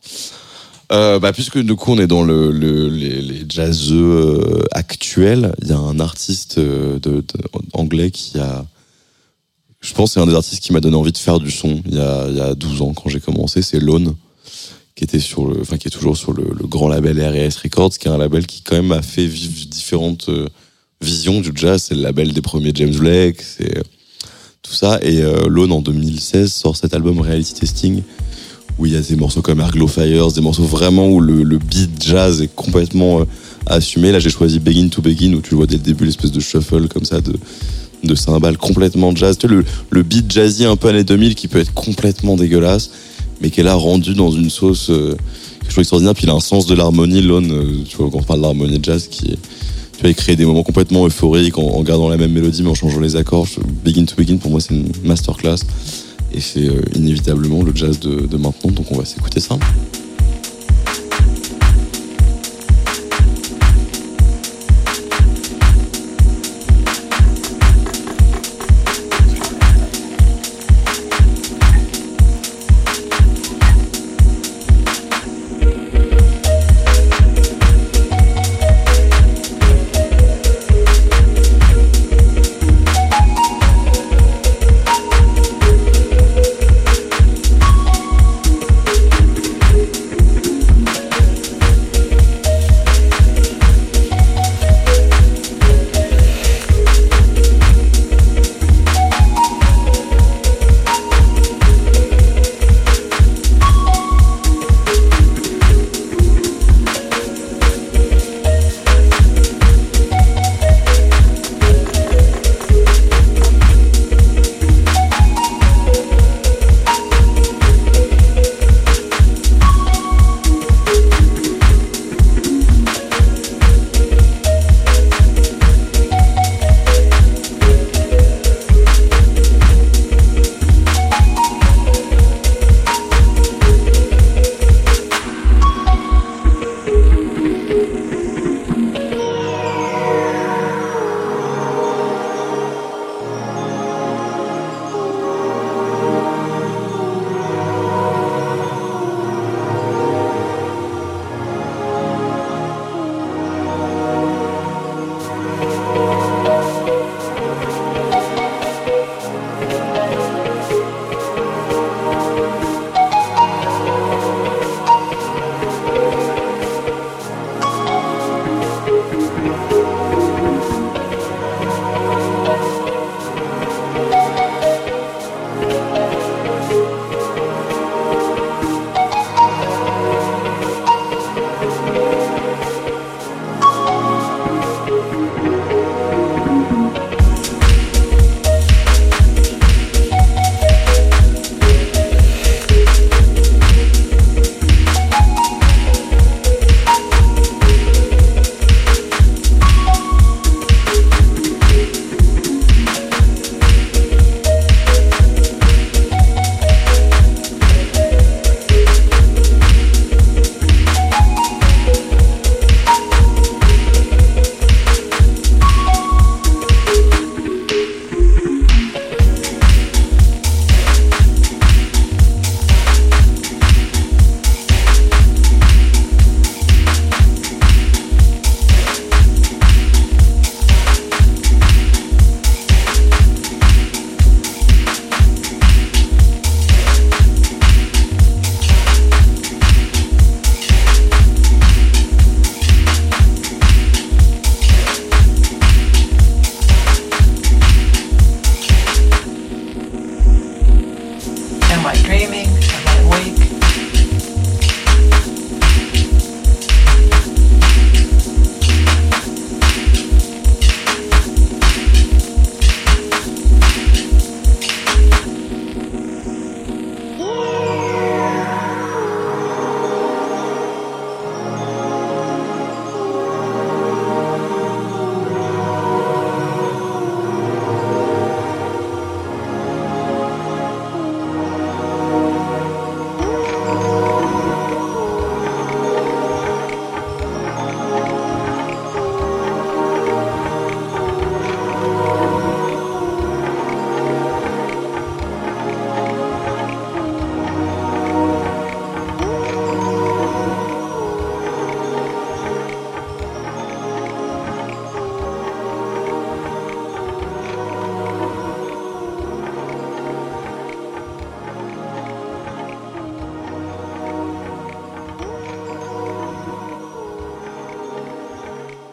[0.91, 5.69] Euh, bah, puisque du coup on est dans le, le- les, jazzeux euh, actuels, il
[5.69, 6.99] y a un artiste euh,
[7.73, 8.65] anglais qui a,
[9.81, 11.95] je pense, c'est un des artistes qui m'a donné envie de faire du son il
[11.95, 14.15] y a, il y a 12 ans quand j'ai commencé, c'est Lone,
[14.95, 18.17] qui était sur qui est toujours sur le, grand label R&S Records, qui est un
[18.17, 20.47] label qui quand même a fait vivre différentes euh,
[21.01, 21.83] visions du jazz.
[21.87, 23.41] C'est le label des premiers James Blake,
[24.73, 24.99] ça.
[25.01, 28.01] Et euh, Lone en 2016 sort cet album Reality Testing
[28.79, 31.91] où il y a des morceaux comme Airglow Fires, des morceaux vraiment où le, beat
[32.03, 33.25] jazz est complètement euh,
[33.67, 34.11] assumé.
[34.11, 36.87] Là, j'ai choisi Begin to Begin où tu vois dès le début l'espèce de shuffle
[36.87, 37.33] comme ça de
[38.03, 39.37] de cymbales complètement jazz.
[39.37, 39.53] Tu sais,
[39.89, 42.91] le, beat jazzy un peu années 2000 qui peut être complètement dégueulasse,
[43.41, 45.13] mais qui est là rendu dans une sauce euh,
[45.59, 46.15] que je trouve extraordinaire.
[46.15, 48.79] Puis il a un sens de l'harmonie, Lone, euh, tu vois, quand on parle d'harmonie
[48.81, 49.39] jazz, qui est,
[50.01, 52.73] tu vois, il crée des moments complètement euphoriques en, gardant la même mélodie mais en
[52.73, 53.45] changeant les accords.
[53.85, 55.57] Begin to Begin, pour moi, c'est une masterclass.
[56.33, 59.59] Et c'est euh, inévitablement le jazz de, de maintenant, donc on va s'écouter ça.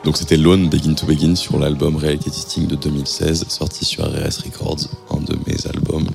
[0.08, 4.38] Donc c'était Lone Begin to Begin sur l'album Reality Testing de 2016, sorti sur RS
[4.42, 6.08] Records, un de mes albums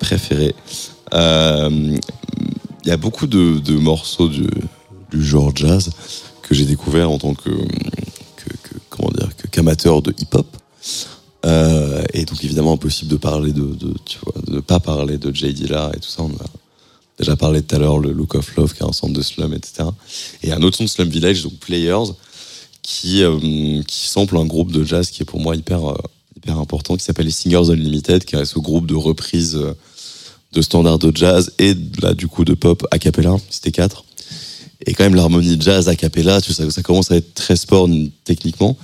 [0.00, 0.52] préférés.
[1.12, 1.96] Euh,
[2.82, 4.48] Il y a beaucoup de, morceaux du,
[5.12, 5.90] genre jazz
[6.42, 7.50] que j'ai découvert en tant que,
[8.88, 10.48] comment dire qu'amateur de hip-hop.
[11.46, 15.32] Euh, et donc évidemment impossible de parler de, de tu vois de pas parler de
[15.32, 16.24] J Dilla et tout ça.
[16.24, 16.46] On a
[17.20, 19.54] déjà parlé tout à l'heure le Look of Love qui est un centre de slum
[19.54, 19.88] etc.
[20.42, 22.10] Et un autre son de Slum Village donc Players
[22.84, 25.96] qui euh, qui sample un groupe de jazz qui est pour moi hyper euh,
[26.36, 29.74] hyper important qui s'appelle les Singers Unlimited qui est ce groupe de reprises euh,
[30.52, 33.36] de standards de jazz et là du coup de pop a cappella.
[33.50, 34.04] C'était quatre.
[34.86, 37.88] Et quand même l'harmonie jazz a cappella tu sais, ça commence à être très sport
[38.24, 38.76] techniquement.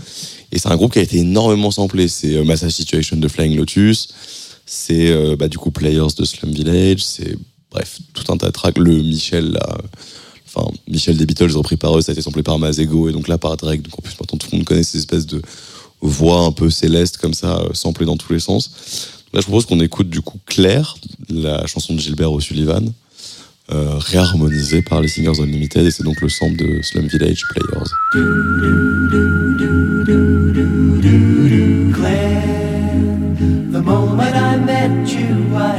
[0.50, 2.08] Et c'est un groupe qui a été énormément samplé.
[2.08, 4.08] C'est Massage Situation de Flying Lotus.
[4.66, 7.04] C'est bah, du coup Players de Slum Village.
[7.04, 7.36] C'est
[7.70, 8.78] bref tout un tas de tracks.
[8.78, 9.78] Le Michel là,
[10.52, 13.28] enfin Michel des Beatles repris par eux ça a été samplé par Mazego et donc
[13.28, 13.82] là par Drake.
[13.82, 15.42] Donc en plus maintenant tout le monde connaît ces espèces de
[16.00, 18.70] voix un peu célestes comme ça euh, samplées dans tous les sens.
[19.32, 20.96] Là je propose qu'on écoute du coup Claire
[21.28, 22.92] la chanson de Gilbert O'Sullivan
[23.72, 27.90] euh, réharmonisée par les Singers Unlimited et c'est donc le sample de Slum Village Players.
[33.72, 35.78] The moment I met you, I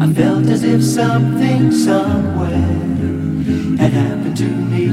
[0.00, 2.81] I felt as if something somewhere
[3.82, 4.86] had happened to me,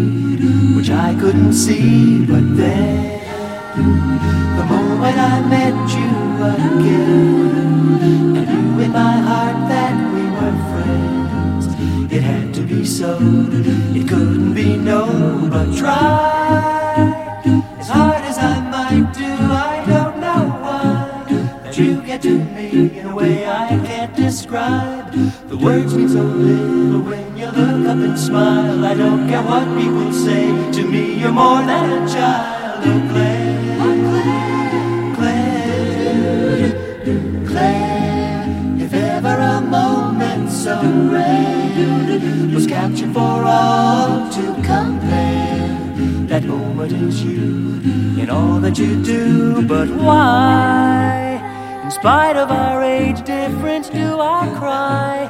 [0.76, 3.22] which I couldn't see, but then,
[4.58, 6.10] the moment I met you
[6.54, 7.30] again,
[8.36, 11.66] I knew in my heart that we were friends.
[12.12, 15.06] It had to be so, it couldn't be no,
[15.52, 17.42] but try.
[17.78, 19.32] As hard as I might do,
[19.72, 23.79] I don't know why you get to me in a way I
[24.30, 25.50] can't describe.
[25.50, 28.86] The words mean so little when you look up and smile.
[28.86, 32.84] I don't care what people say to me, you're more than a child.
[32.86, 33.56] Oh, Claire,
[35.16, 36.72] Claire,
[37.48, 38.46] Claire,
[38.80, 40.80] if ever a moment so
[41.12, 45.78] rare was captured for all to compare.
[46.28, 47.82] That moment is you
[48.22, 51.29] in all that you do, but why?
[52.00, 55.30] Spite of our age difference, do I cry?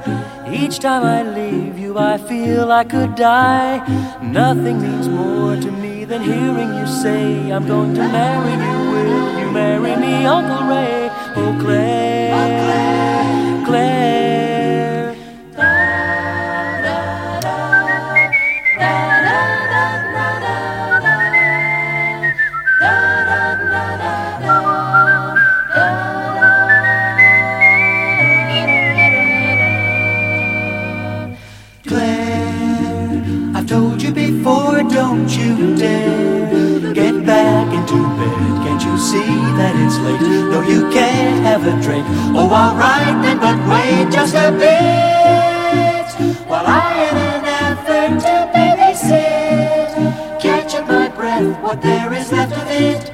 [0.54, 3.78] Each time I leave you, I feel I could die.
[4.22, 8.92] Nothing means more to me than hearing you say, I'm going to marry you.
[8.94, 11.10] Will you marry me, Uncle Ray?
[11.38, 13.99] Oh, Claire, Claire.
[40.70, 42.06] You can't have a drink.
[42.38, 45.10] Oh, alright then, but wait just a bit
[46.50, 49.92] while I, in an effort to babysit,
[50.42, 53.12] catch up my breath, what there is left of it.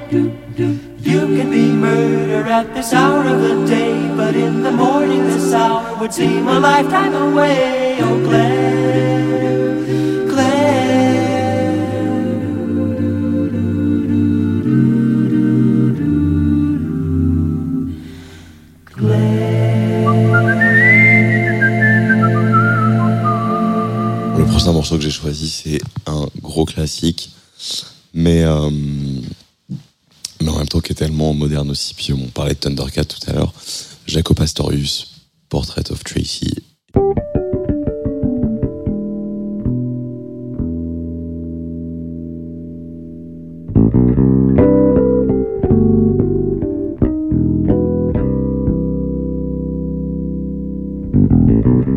[1.06, 5.52] You can be murder at this hour of the day, but in the morning this
[5.52, 7.98] hour would seem a lifetime away.
[8.00, 9.15] Oh, Claire,
[24.86, 27.32] morceau que j'ai choisi, c'est un gros classique,
[28.14, 28.70] mais, euh,
[30.40, 31.92] mais en même temps qui est tellement moderne aussi.
[31.92, 33.52] Puis on parlait de Thundercat tout à l'heure.
[34.06, 35.08] Jacob Astorius,
[35.48, 36.62] Portrait of Tracy.
[51.56, 51.95] Claire,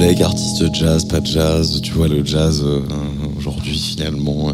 [0.00, 2.80] Artiste jazz, pas jazz, tu vois le jazz euh,
[3.36, 4.52] aujourd'hui finalement.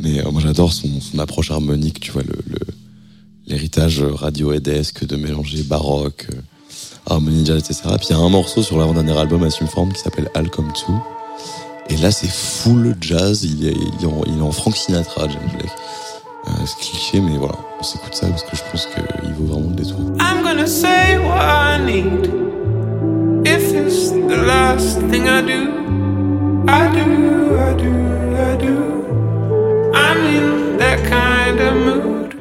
[0.00, 0.88] Mais euh, moi j'adore son,
[1.18, 2.58] approche harmonique, tu vois le le-
[3.46, 6.40] l'héritage radio-edesque de mélanger baroque, euh,
[7.08, 7.82] harmonie jazz, etc.
[7.96, 10.72] Puis il y a un morceau sur l'avant-dernier album Assume Form qui s'appelle I'll Come
[10.72, 10.92] To.
[11.88, 15.70] Et là c'est full jazz, il est, en, Frank Sinatra, James Blake.
[16.64, 19.76] C'est cliché, mais voilà, on s'écoute ça parce que je pense qu'il vaut vraiment le
[19.76, 19.98] détour.
[20.20, 22.45] I'm gonna say what.
[23.48, 27.92] If it's the last thing I do, I do, I do,
[28.48, 29.92] I do.
[29.94, 32.34] I'm in that kind of mood.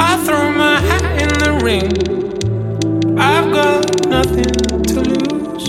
[0.00, 1.92] I throw my hat in the ring.
[3.16, 4.52] I've got nothing
[4.90, 5.64] to lose.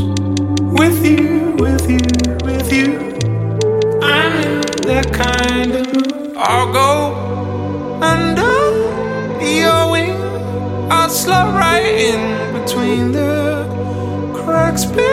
[0.79, 2.07] With you, with you,
[2.43, 2.89] with you.
[4.01, 6.35] I'm in that kind of mood.
[6.35, 6.89] I'll go
[8.01, 8.57] under
[9.39, 10.17] your wing.
[10.91, 12.21] I'll slot right in
[12.59, 13.36] between the
[14.77, 15.06] experience.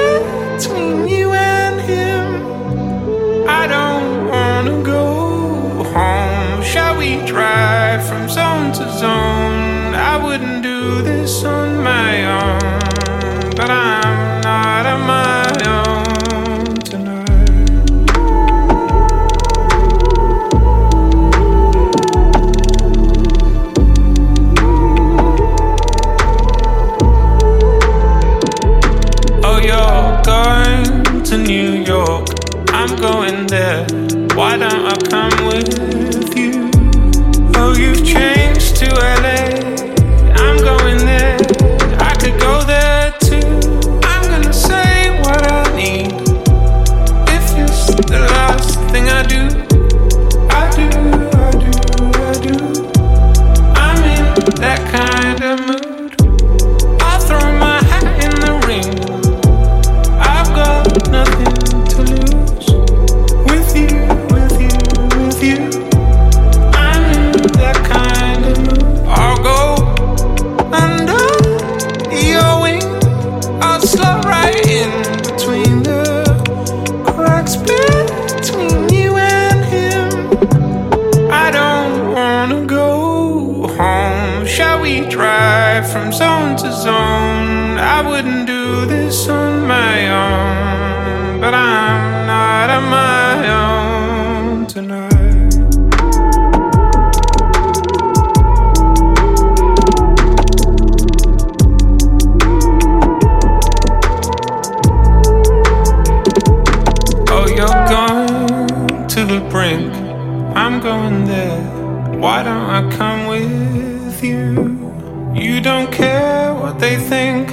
[116.75, 117.51] What they think.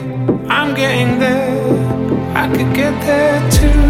[0.50, 1.62] I'm getting there.
[2.36, 3.82] I could get there too.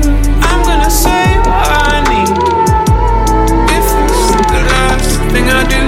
[0.49, 2.37] I'm gonna say what I need.
[3.77, 4.23] If it's
[4.53, 5.83] the last thing I do,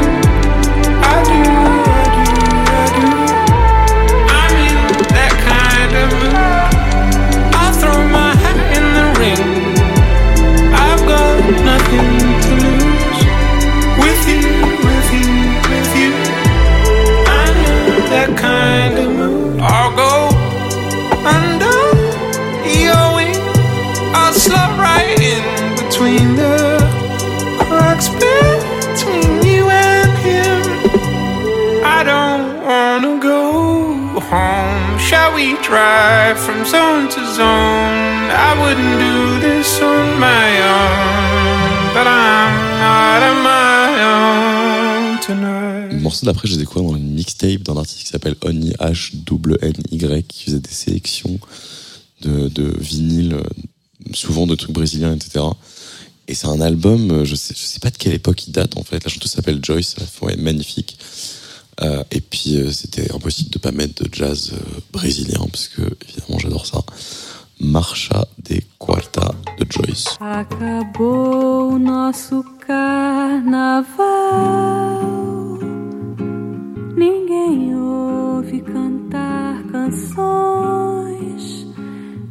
[1.12, 1.73] I do,
[35.74, 38.30] Shall we drive from zone to zone?
[38.30, 45.92] I wouldn't do this on my own, but I'm not on my own tonight.
[45.92, 49.14] Le morceau d'après, j'ai découvert dans une mixtape d'un artiste qui s'appelle Ony H
[49.62, 51.40] N Y qui faisait des sélections
[52.22, 53.44] de, de vinyles, euh,
[54.14, 55.44] souvent de trucs brésiliens, etc.
[56.28, 58.78] Et c'est un album, euh, je sais, je sais pas de quelle époque il date
[58.78, 59.04] en fait.
[59.04, 61.00] La chanteuse s'appelle Joyce, la fois est magnifique.
[61.82, 65.82] Euh, et puis euh, c'était impossible de pas mettre de jazz euh, brésilien parce que
[66.08, 66.80] évidemment j'adore ça.
[67.60, 70.18] Marcha de Quarta de Joyce.
[70.20, 73.94] Acabou nosso carnaval.
[76.96, 81.66] Ninguém ouve cantar canções.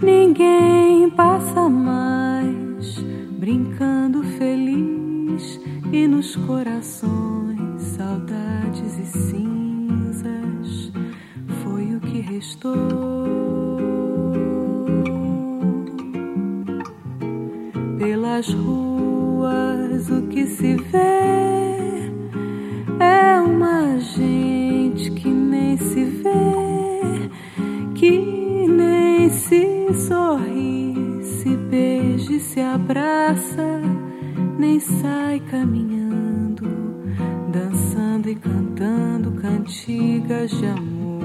[0.03, 2.97] Ninguém passa mais
[3.39, 5.59] brincando feliz
[5.93, 7.52] e nos corações
[8.03, 10.93] saudades e cinzas.
[11.63, 13.79] Foi o que restou
[17.99, 22.11] pelas ruas o que se vê
[22.99, 27.31] é uma gente que nem se vê,
[27.95, 33.81] que nem se sorri, se abraça,
[34.59, 36.69] nem sai caminhando,
[37.51, 37.92] dançando
[38.29, 41.23] e cantando cantigas de amor.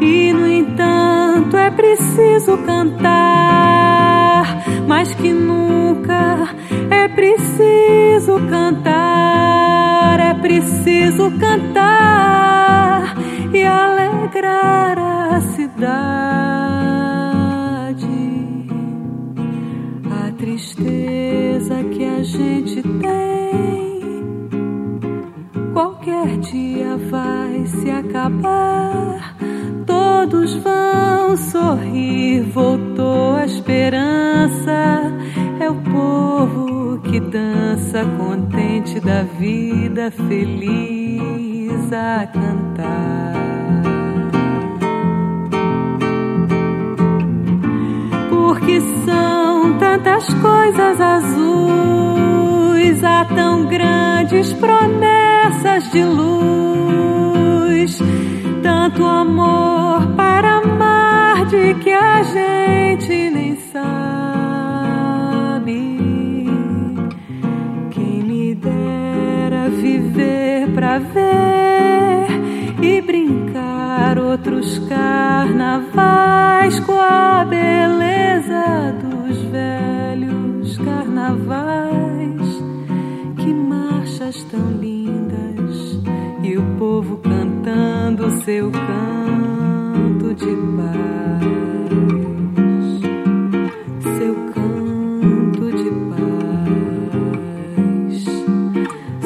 [0.00, 6.54] E no entanto é preciso cantar, mais que nunca
[6.90, 12.67] é preciso cantar, é preciso cantar
[22.38, 23.18] gente tem
[25.72, 29.36] qualquer dia vai se acabar.
[29.84, 35.02] Todos vão sorrir, voltou a esperança.
[35.58, 43.34] É o povo que dança, contente da vida, feliz a cantar.
[48.30, 52.07] Porque são tantas coisas azuis,
[53.02, 57.98] há tão grandes promessas de luz,
[58.62, 63.98] tanto amor para amar de que a gente nem sabe.
[67.90, 72.28] Quem me dera viver pra ver
[72.80, 81.67] e brincar outros carnavais com a beleza dos velhos carnavais.
[84.28, 85.98] Marchas tão lindas
[86.42, 91.42] e o povo cantando seu canto de paz.
[94.18, 98.24] Seu canto de paz.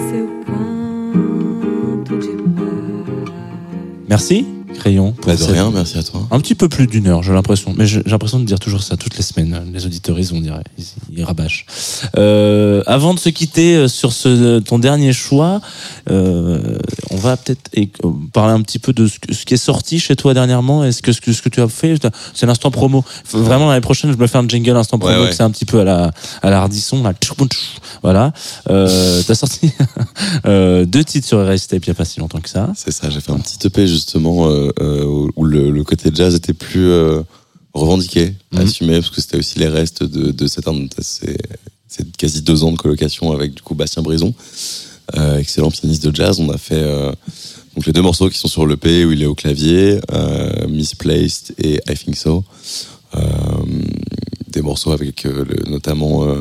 [0.09, 3.35] Seu canto de paz.
[4.09, 4.52] Merci,
[4.83, 5.13] Crayon.
[5.13, 6.27] pour Pas de cette- rien, merci à toi.
[6.33, 7.73] Un petit peu plus d'une heure, j'ai l'impression.
[7.77, 9.71] Mais j'ai l'impression de dire toujours ça toutes les semaines.
[9.73, 10.85] Les auditoristes vont dire, ils,
[11.19, 11.67] ils rabâchent.
[12.19, 15.61] Euh, avant de se quitter euh, sur ce, ton dernier choix,
[16.11, 16.79] euh,
[17.11, 20.35] on va peut-être euh, parler un petit peu de ce, qui est sorti chez toi
[20.35, 20.83] dernièrement.
[20.83, 21.95] Est-ce que ce que, ce que tu as fait,
[22.35, 23.05] c'est l'instant promo.
[23.31, 25.81] Vraiment l'année prochaine, je me fais un jingle instant promo, Ouais, c'est un petit peu
[25.81, 26.11] à la
[26.43, 27.03] à la Hardisson.
[27.05, 27.13] là.
[28.03, 28.33] Voilà.
[28.69, 29.71] Euh, T'as sorti
[30.47, 32.71] euh, deux titres sur RST il y a pas si longtemps que ça.
[32.75, 36.11] C'est ça, j'ai fait un petit EP justement euh, euh, où- où le, le côté
[36.15, 37.23] jazz était plus euh,
[37.75, 38.61] revendiqué, Mhm.
[38.61, 40.67] assumé, parce que c'était aussi les restes de, de cette,
[41.01, 41.37] ces,
[41.89, 44.35] ces quasi deux ans de colocation avec du coup Bastien Brison,
[45.17, 46.39] euh, excellent pianiste de jazz.
[46.41, 47.13] On a fait euh,
[47.75, 51.55] donc les deux morceaux qui sont sur l'EP où il est au clavier, euh, Misplaced
[51.59, 52.45] et I Think So.
[53.15, 53.21] Euh,
[54.49, 56.41] des morceaux avec euh, le- notamment euh,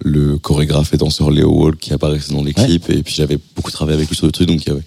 [0.00, 2.64] le chorégraphe et danseur Léo Wall qui apparaissait dans les Ouais.
[2.66, 4.82] clips et puis j'avais beaucoup travaillé avec lui sur le truc donc il y avait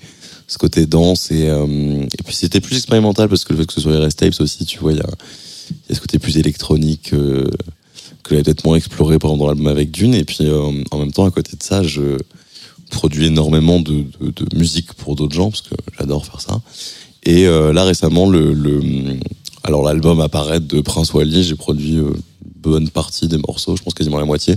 [0.48, 1.66] ce côté danse et, euh,
[2.04, 4.66] et puis c'était plus expérimental parce que le fait que ce soit RS Tapes aussi
[4.66, 7.50] tu vois il y a, ce côté plus électronique euh,
[8.24, 10.14] que j'avais peut-être moins exploré pendant dans l'album avec Dune.
[10.14, 12.18] Et puis euh, en même temps à côté de ça je
[12.92, 14.06] produis énormément de,
[14.56, 16.62] musique pour d'autres gens parce que j'adore faire ça.
[17.24, 18.56] Et là récemment le,
[19.64, 22.14] alors l'album apparaît de Prince Wally j'ai produit une
[22.62, 24.56] bonne partie des morceaux je pense quasiment la moitié.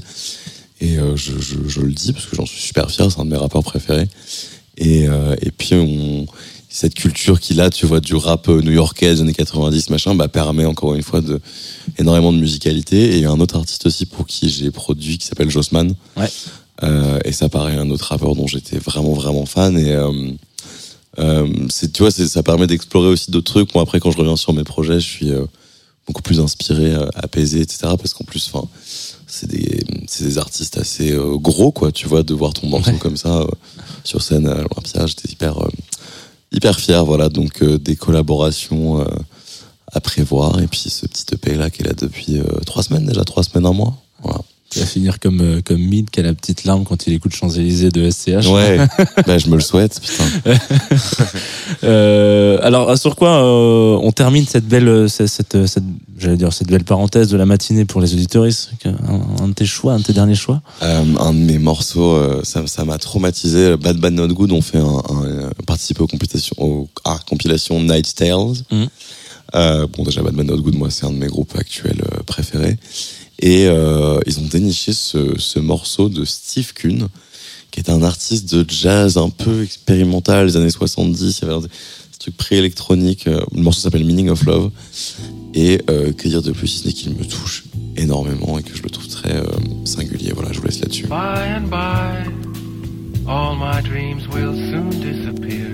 [0.82, 3.30] Et je, je, je le dis parce que j'en suis super fier c'est un de
[3.30, 4.08] mes rappeurs préférés
[4.78, 6.26] et, euh, et puis on,
[6.68, 10.28] cette culture qu'il a tu vois du rap euh, new-yorkais des années 90 machin bah
[10.28, 11.40] permet encore une fois de
[11.98, 13.14] énormément de musicalité.
[13.14, 15.94] Et il y a un autre artiste aussi pour qui j'ai produit qui s'appelle Jossman
[16.16, 16.28] Ouais.
[16.84, 19.78] euh, et ça paraît un autre rappeur dont j'étais vraiment vraiment fan.
[19.78, 20.12] Et euh,
[21.18, 23.74] euh, c'est tu vois ça permet d'explorer aussi d'autres trucs.
[23.74, 25.32] Moi après quand je reviens sur mes projets je suis
[26.06, 28.68] beaucoup plus inspiré apaisé etc parce qu'en plus enfin
[29.40, 32.90] c'est des c'est des artistes assez euh, gros quoi tu vois de voir ton morceau
[32.92, 32.98] Ouais.
[32.98, 33.46] comme ça euh,
[34.04, 35.68] sur scène à l'Olympia j'étais hyper euh,
[36.52, 39.04] hyper fier voilà donc des collaborations
[39.92, 40.60] à prévoir.
[40.60, 43.66] Et puis ce petit EP là qui est là depuis trois semaines déjà trois semaines
[43.66, 43.94] un mois.
[44.22, 44.40] Voilà
[44.70, 47.34] Tu vas finir comme, euh, comme Mid qui a la petite larme quand il écoute
[47.34, 48.46] Champs-Élysées de SCH.
[48.48, 48.78] ouais
[49.26, 50.24] bah, je me le souhaite putain
[51.84, 55.84] Euh, alors, sur quoi euh, on termine cette belle, cette, cette, cette-
[56.18, 59.66] j'allais dire cette belle parenthèse de la matinée pour les auditoristes un, un de tes
[59.66, 60.60] choix, un de tes derniers choix?
[60.82, 63.76] Euh, un de mes morceaux, ça ça m'a traumatisé.
[63.76, 68.14] Bad Bad Not Good, on fait un, un, participer aux compilation, aux, ah, compilation Night
[68.14, 68.54] Tales.
[69.54, 72.76] Euh, bon, déjà Bad Bad Not Good, moi, c'est un de mes groupes actuels préférés.
[73.40, 77.06] Et euh, ils ont déniché ce, ce morceau de Steve Kuhn,
[77.70, 81.40] qui est un artiste de jazz un peu expérimental des années 70.
[81.42, 81.66] Il y avait
[82.12, 83.26] ce truc pré-électronique.
[83.28, 84.70] euh, Le morceau s'appelle Meaning of Love.
[85.54, 87.64] Et euh, que dire de plus, si ce n'est qu'il me touche
[87.96, 89.42] énormément et que je le trouve très
[89.84, 90.32] singulier.
[90.34, 91.06] Voilà, je vous laisse là-dessus.
[93.30, 95.68] All my dreams will soon disappear.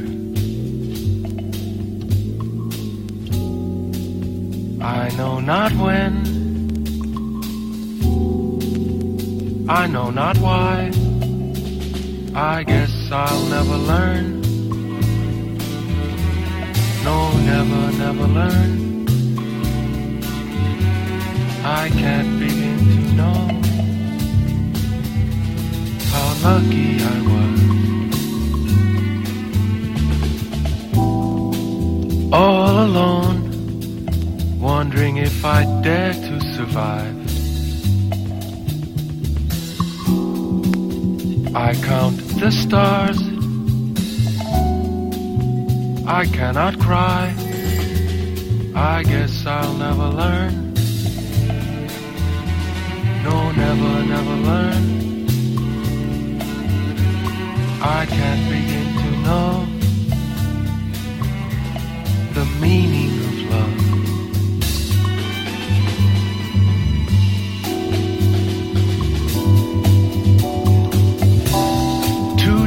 [4.80, 6.53] I know not when.
[9.68, 10.90] I know not why.
[12.34, 14.42] I guess I'll never learn.
[17.02, 19.06] No, never, never learn.
[21.64, 23.40] I can't begin to know
[26.12, 27.60] how lucky I was.
[32.32, 33.38] All alone,
[34.60, 37.13] wondering if I dare to survive.
[41.56, 43.18] I count the stars.
[46.04, 47.32] I cannot cry.
[48.74, 50.74] I guess I'll never learn.
[53.22, 54.84] No, never, never learn.
[57.80, 59.66] I can't begin to know
[62.34, 64.03] the meaning of love.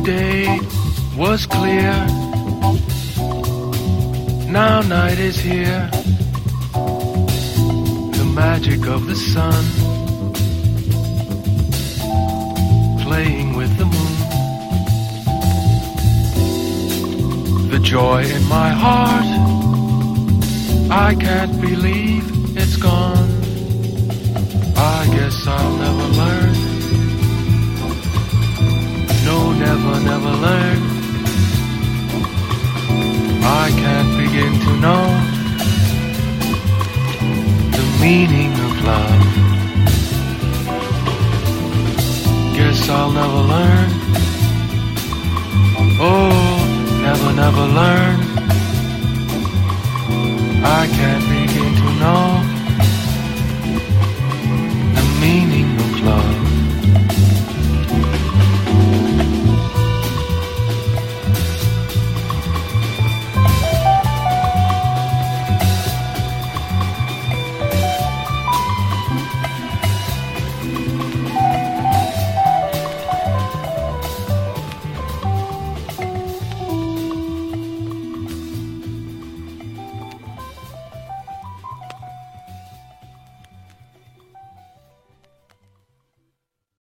[0.08, 0.48] Today
[1.18, 1.92] was clear.
[4.48, 5.90] Now night is here.
[8.16, 9.66] The magic of the sun
[13.04, 14.16] playing with the moon.
[17.70, 19.28] The joy in my heart,
[20.90, 22.24] I can't believe
[22.56, 23.30] it's gone.
[24.78, 26.77] I guess I'll never learn.
[29.68, 30.80] Never, never learn.
[33.44, 35.06] I can't begin to know
[37.76, 39.26] the meaning of love.
[42.56, 43.90] Guess I'll never learn.
[46.00, 46.60] Oh,
[47.06, 48.18] never, never learn.
[50.64, 52.57] I can't begin to know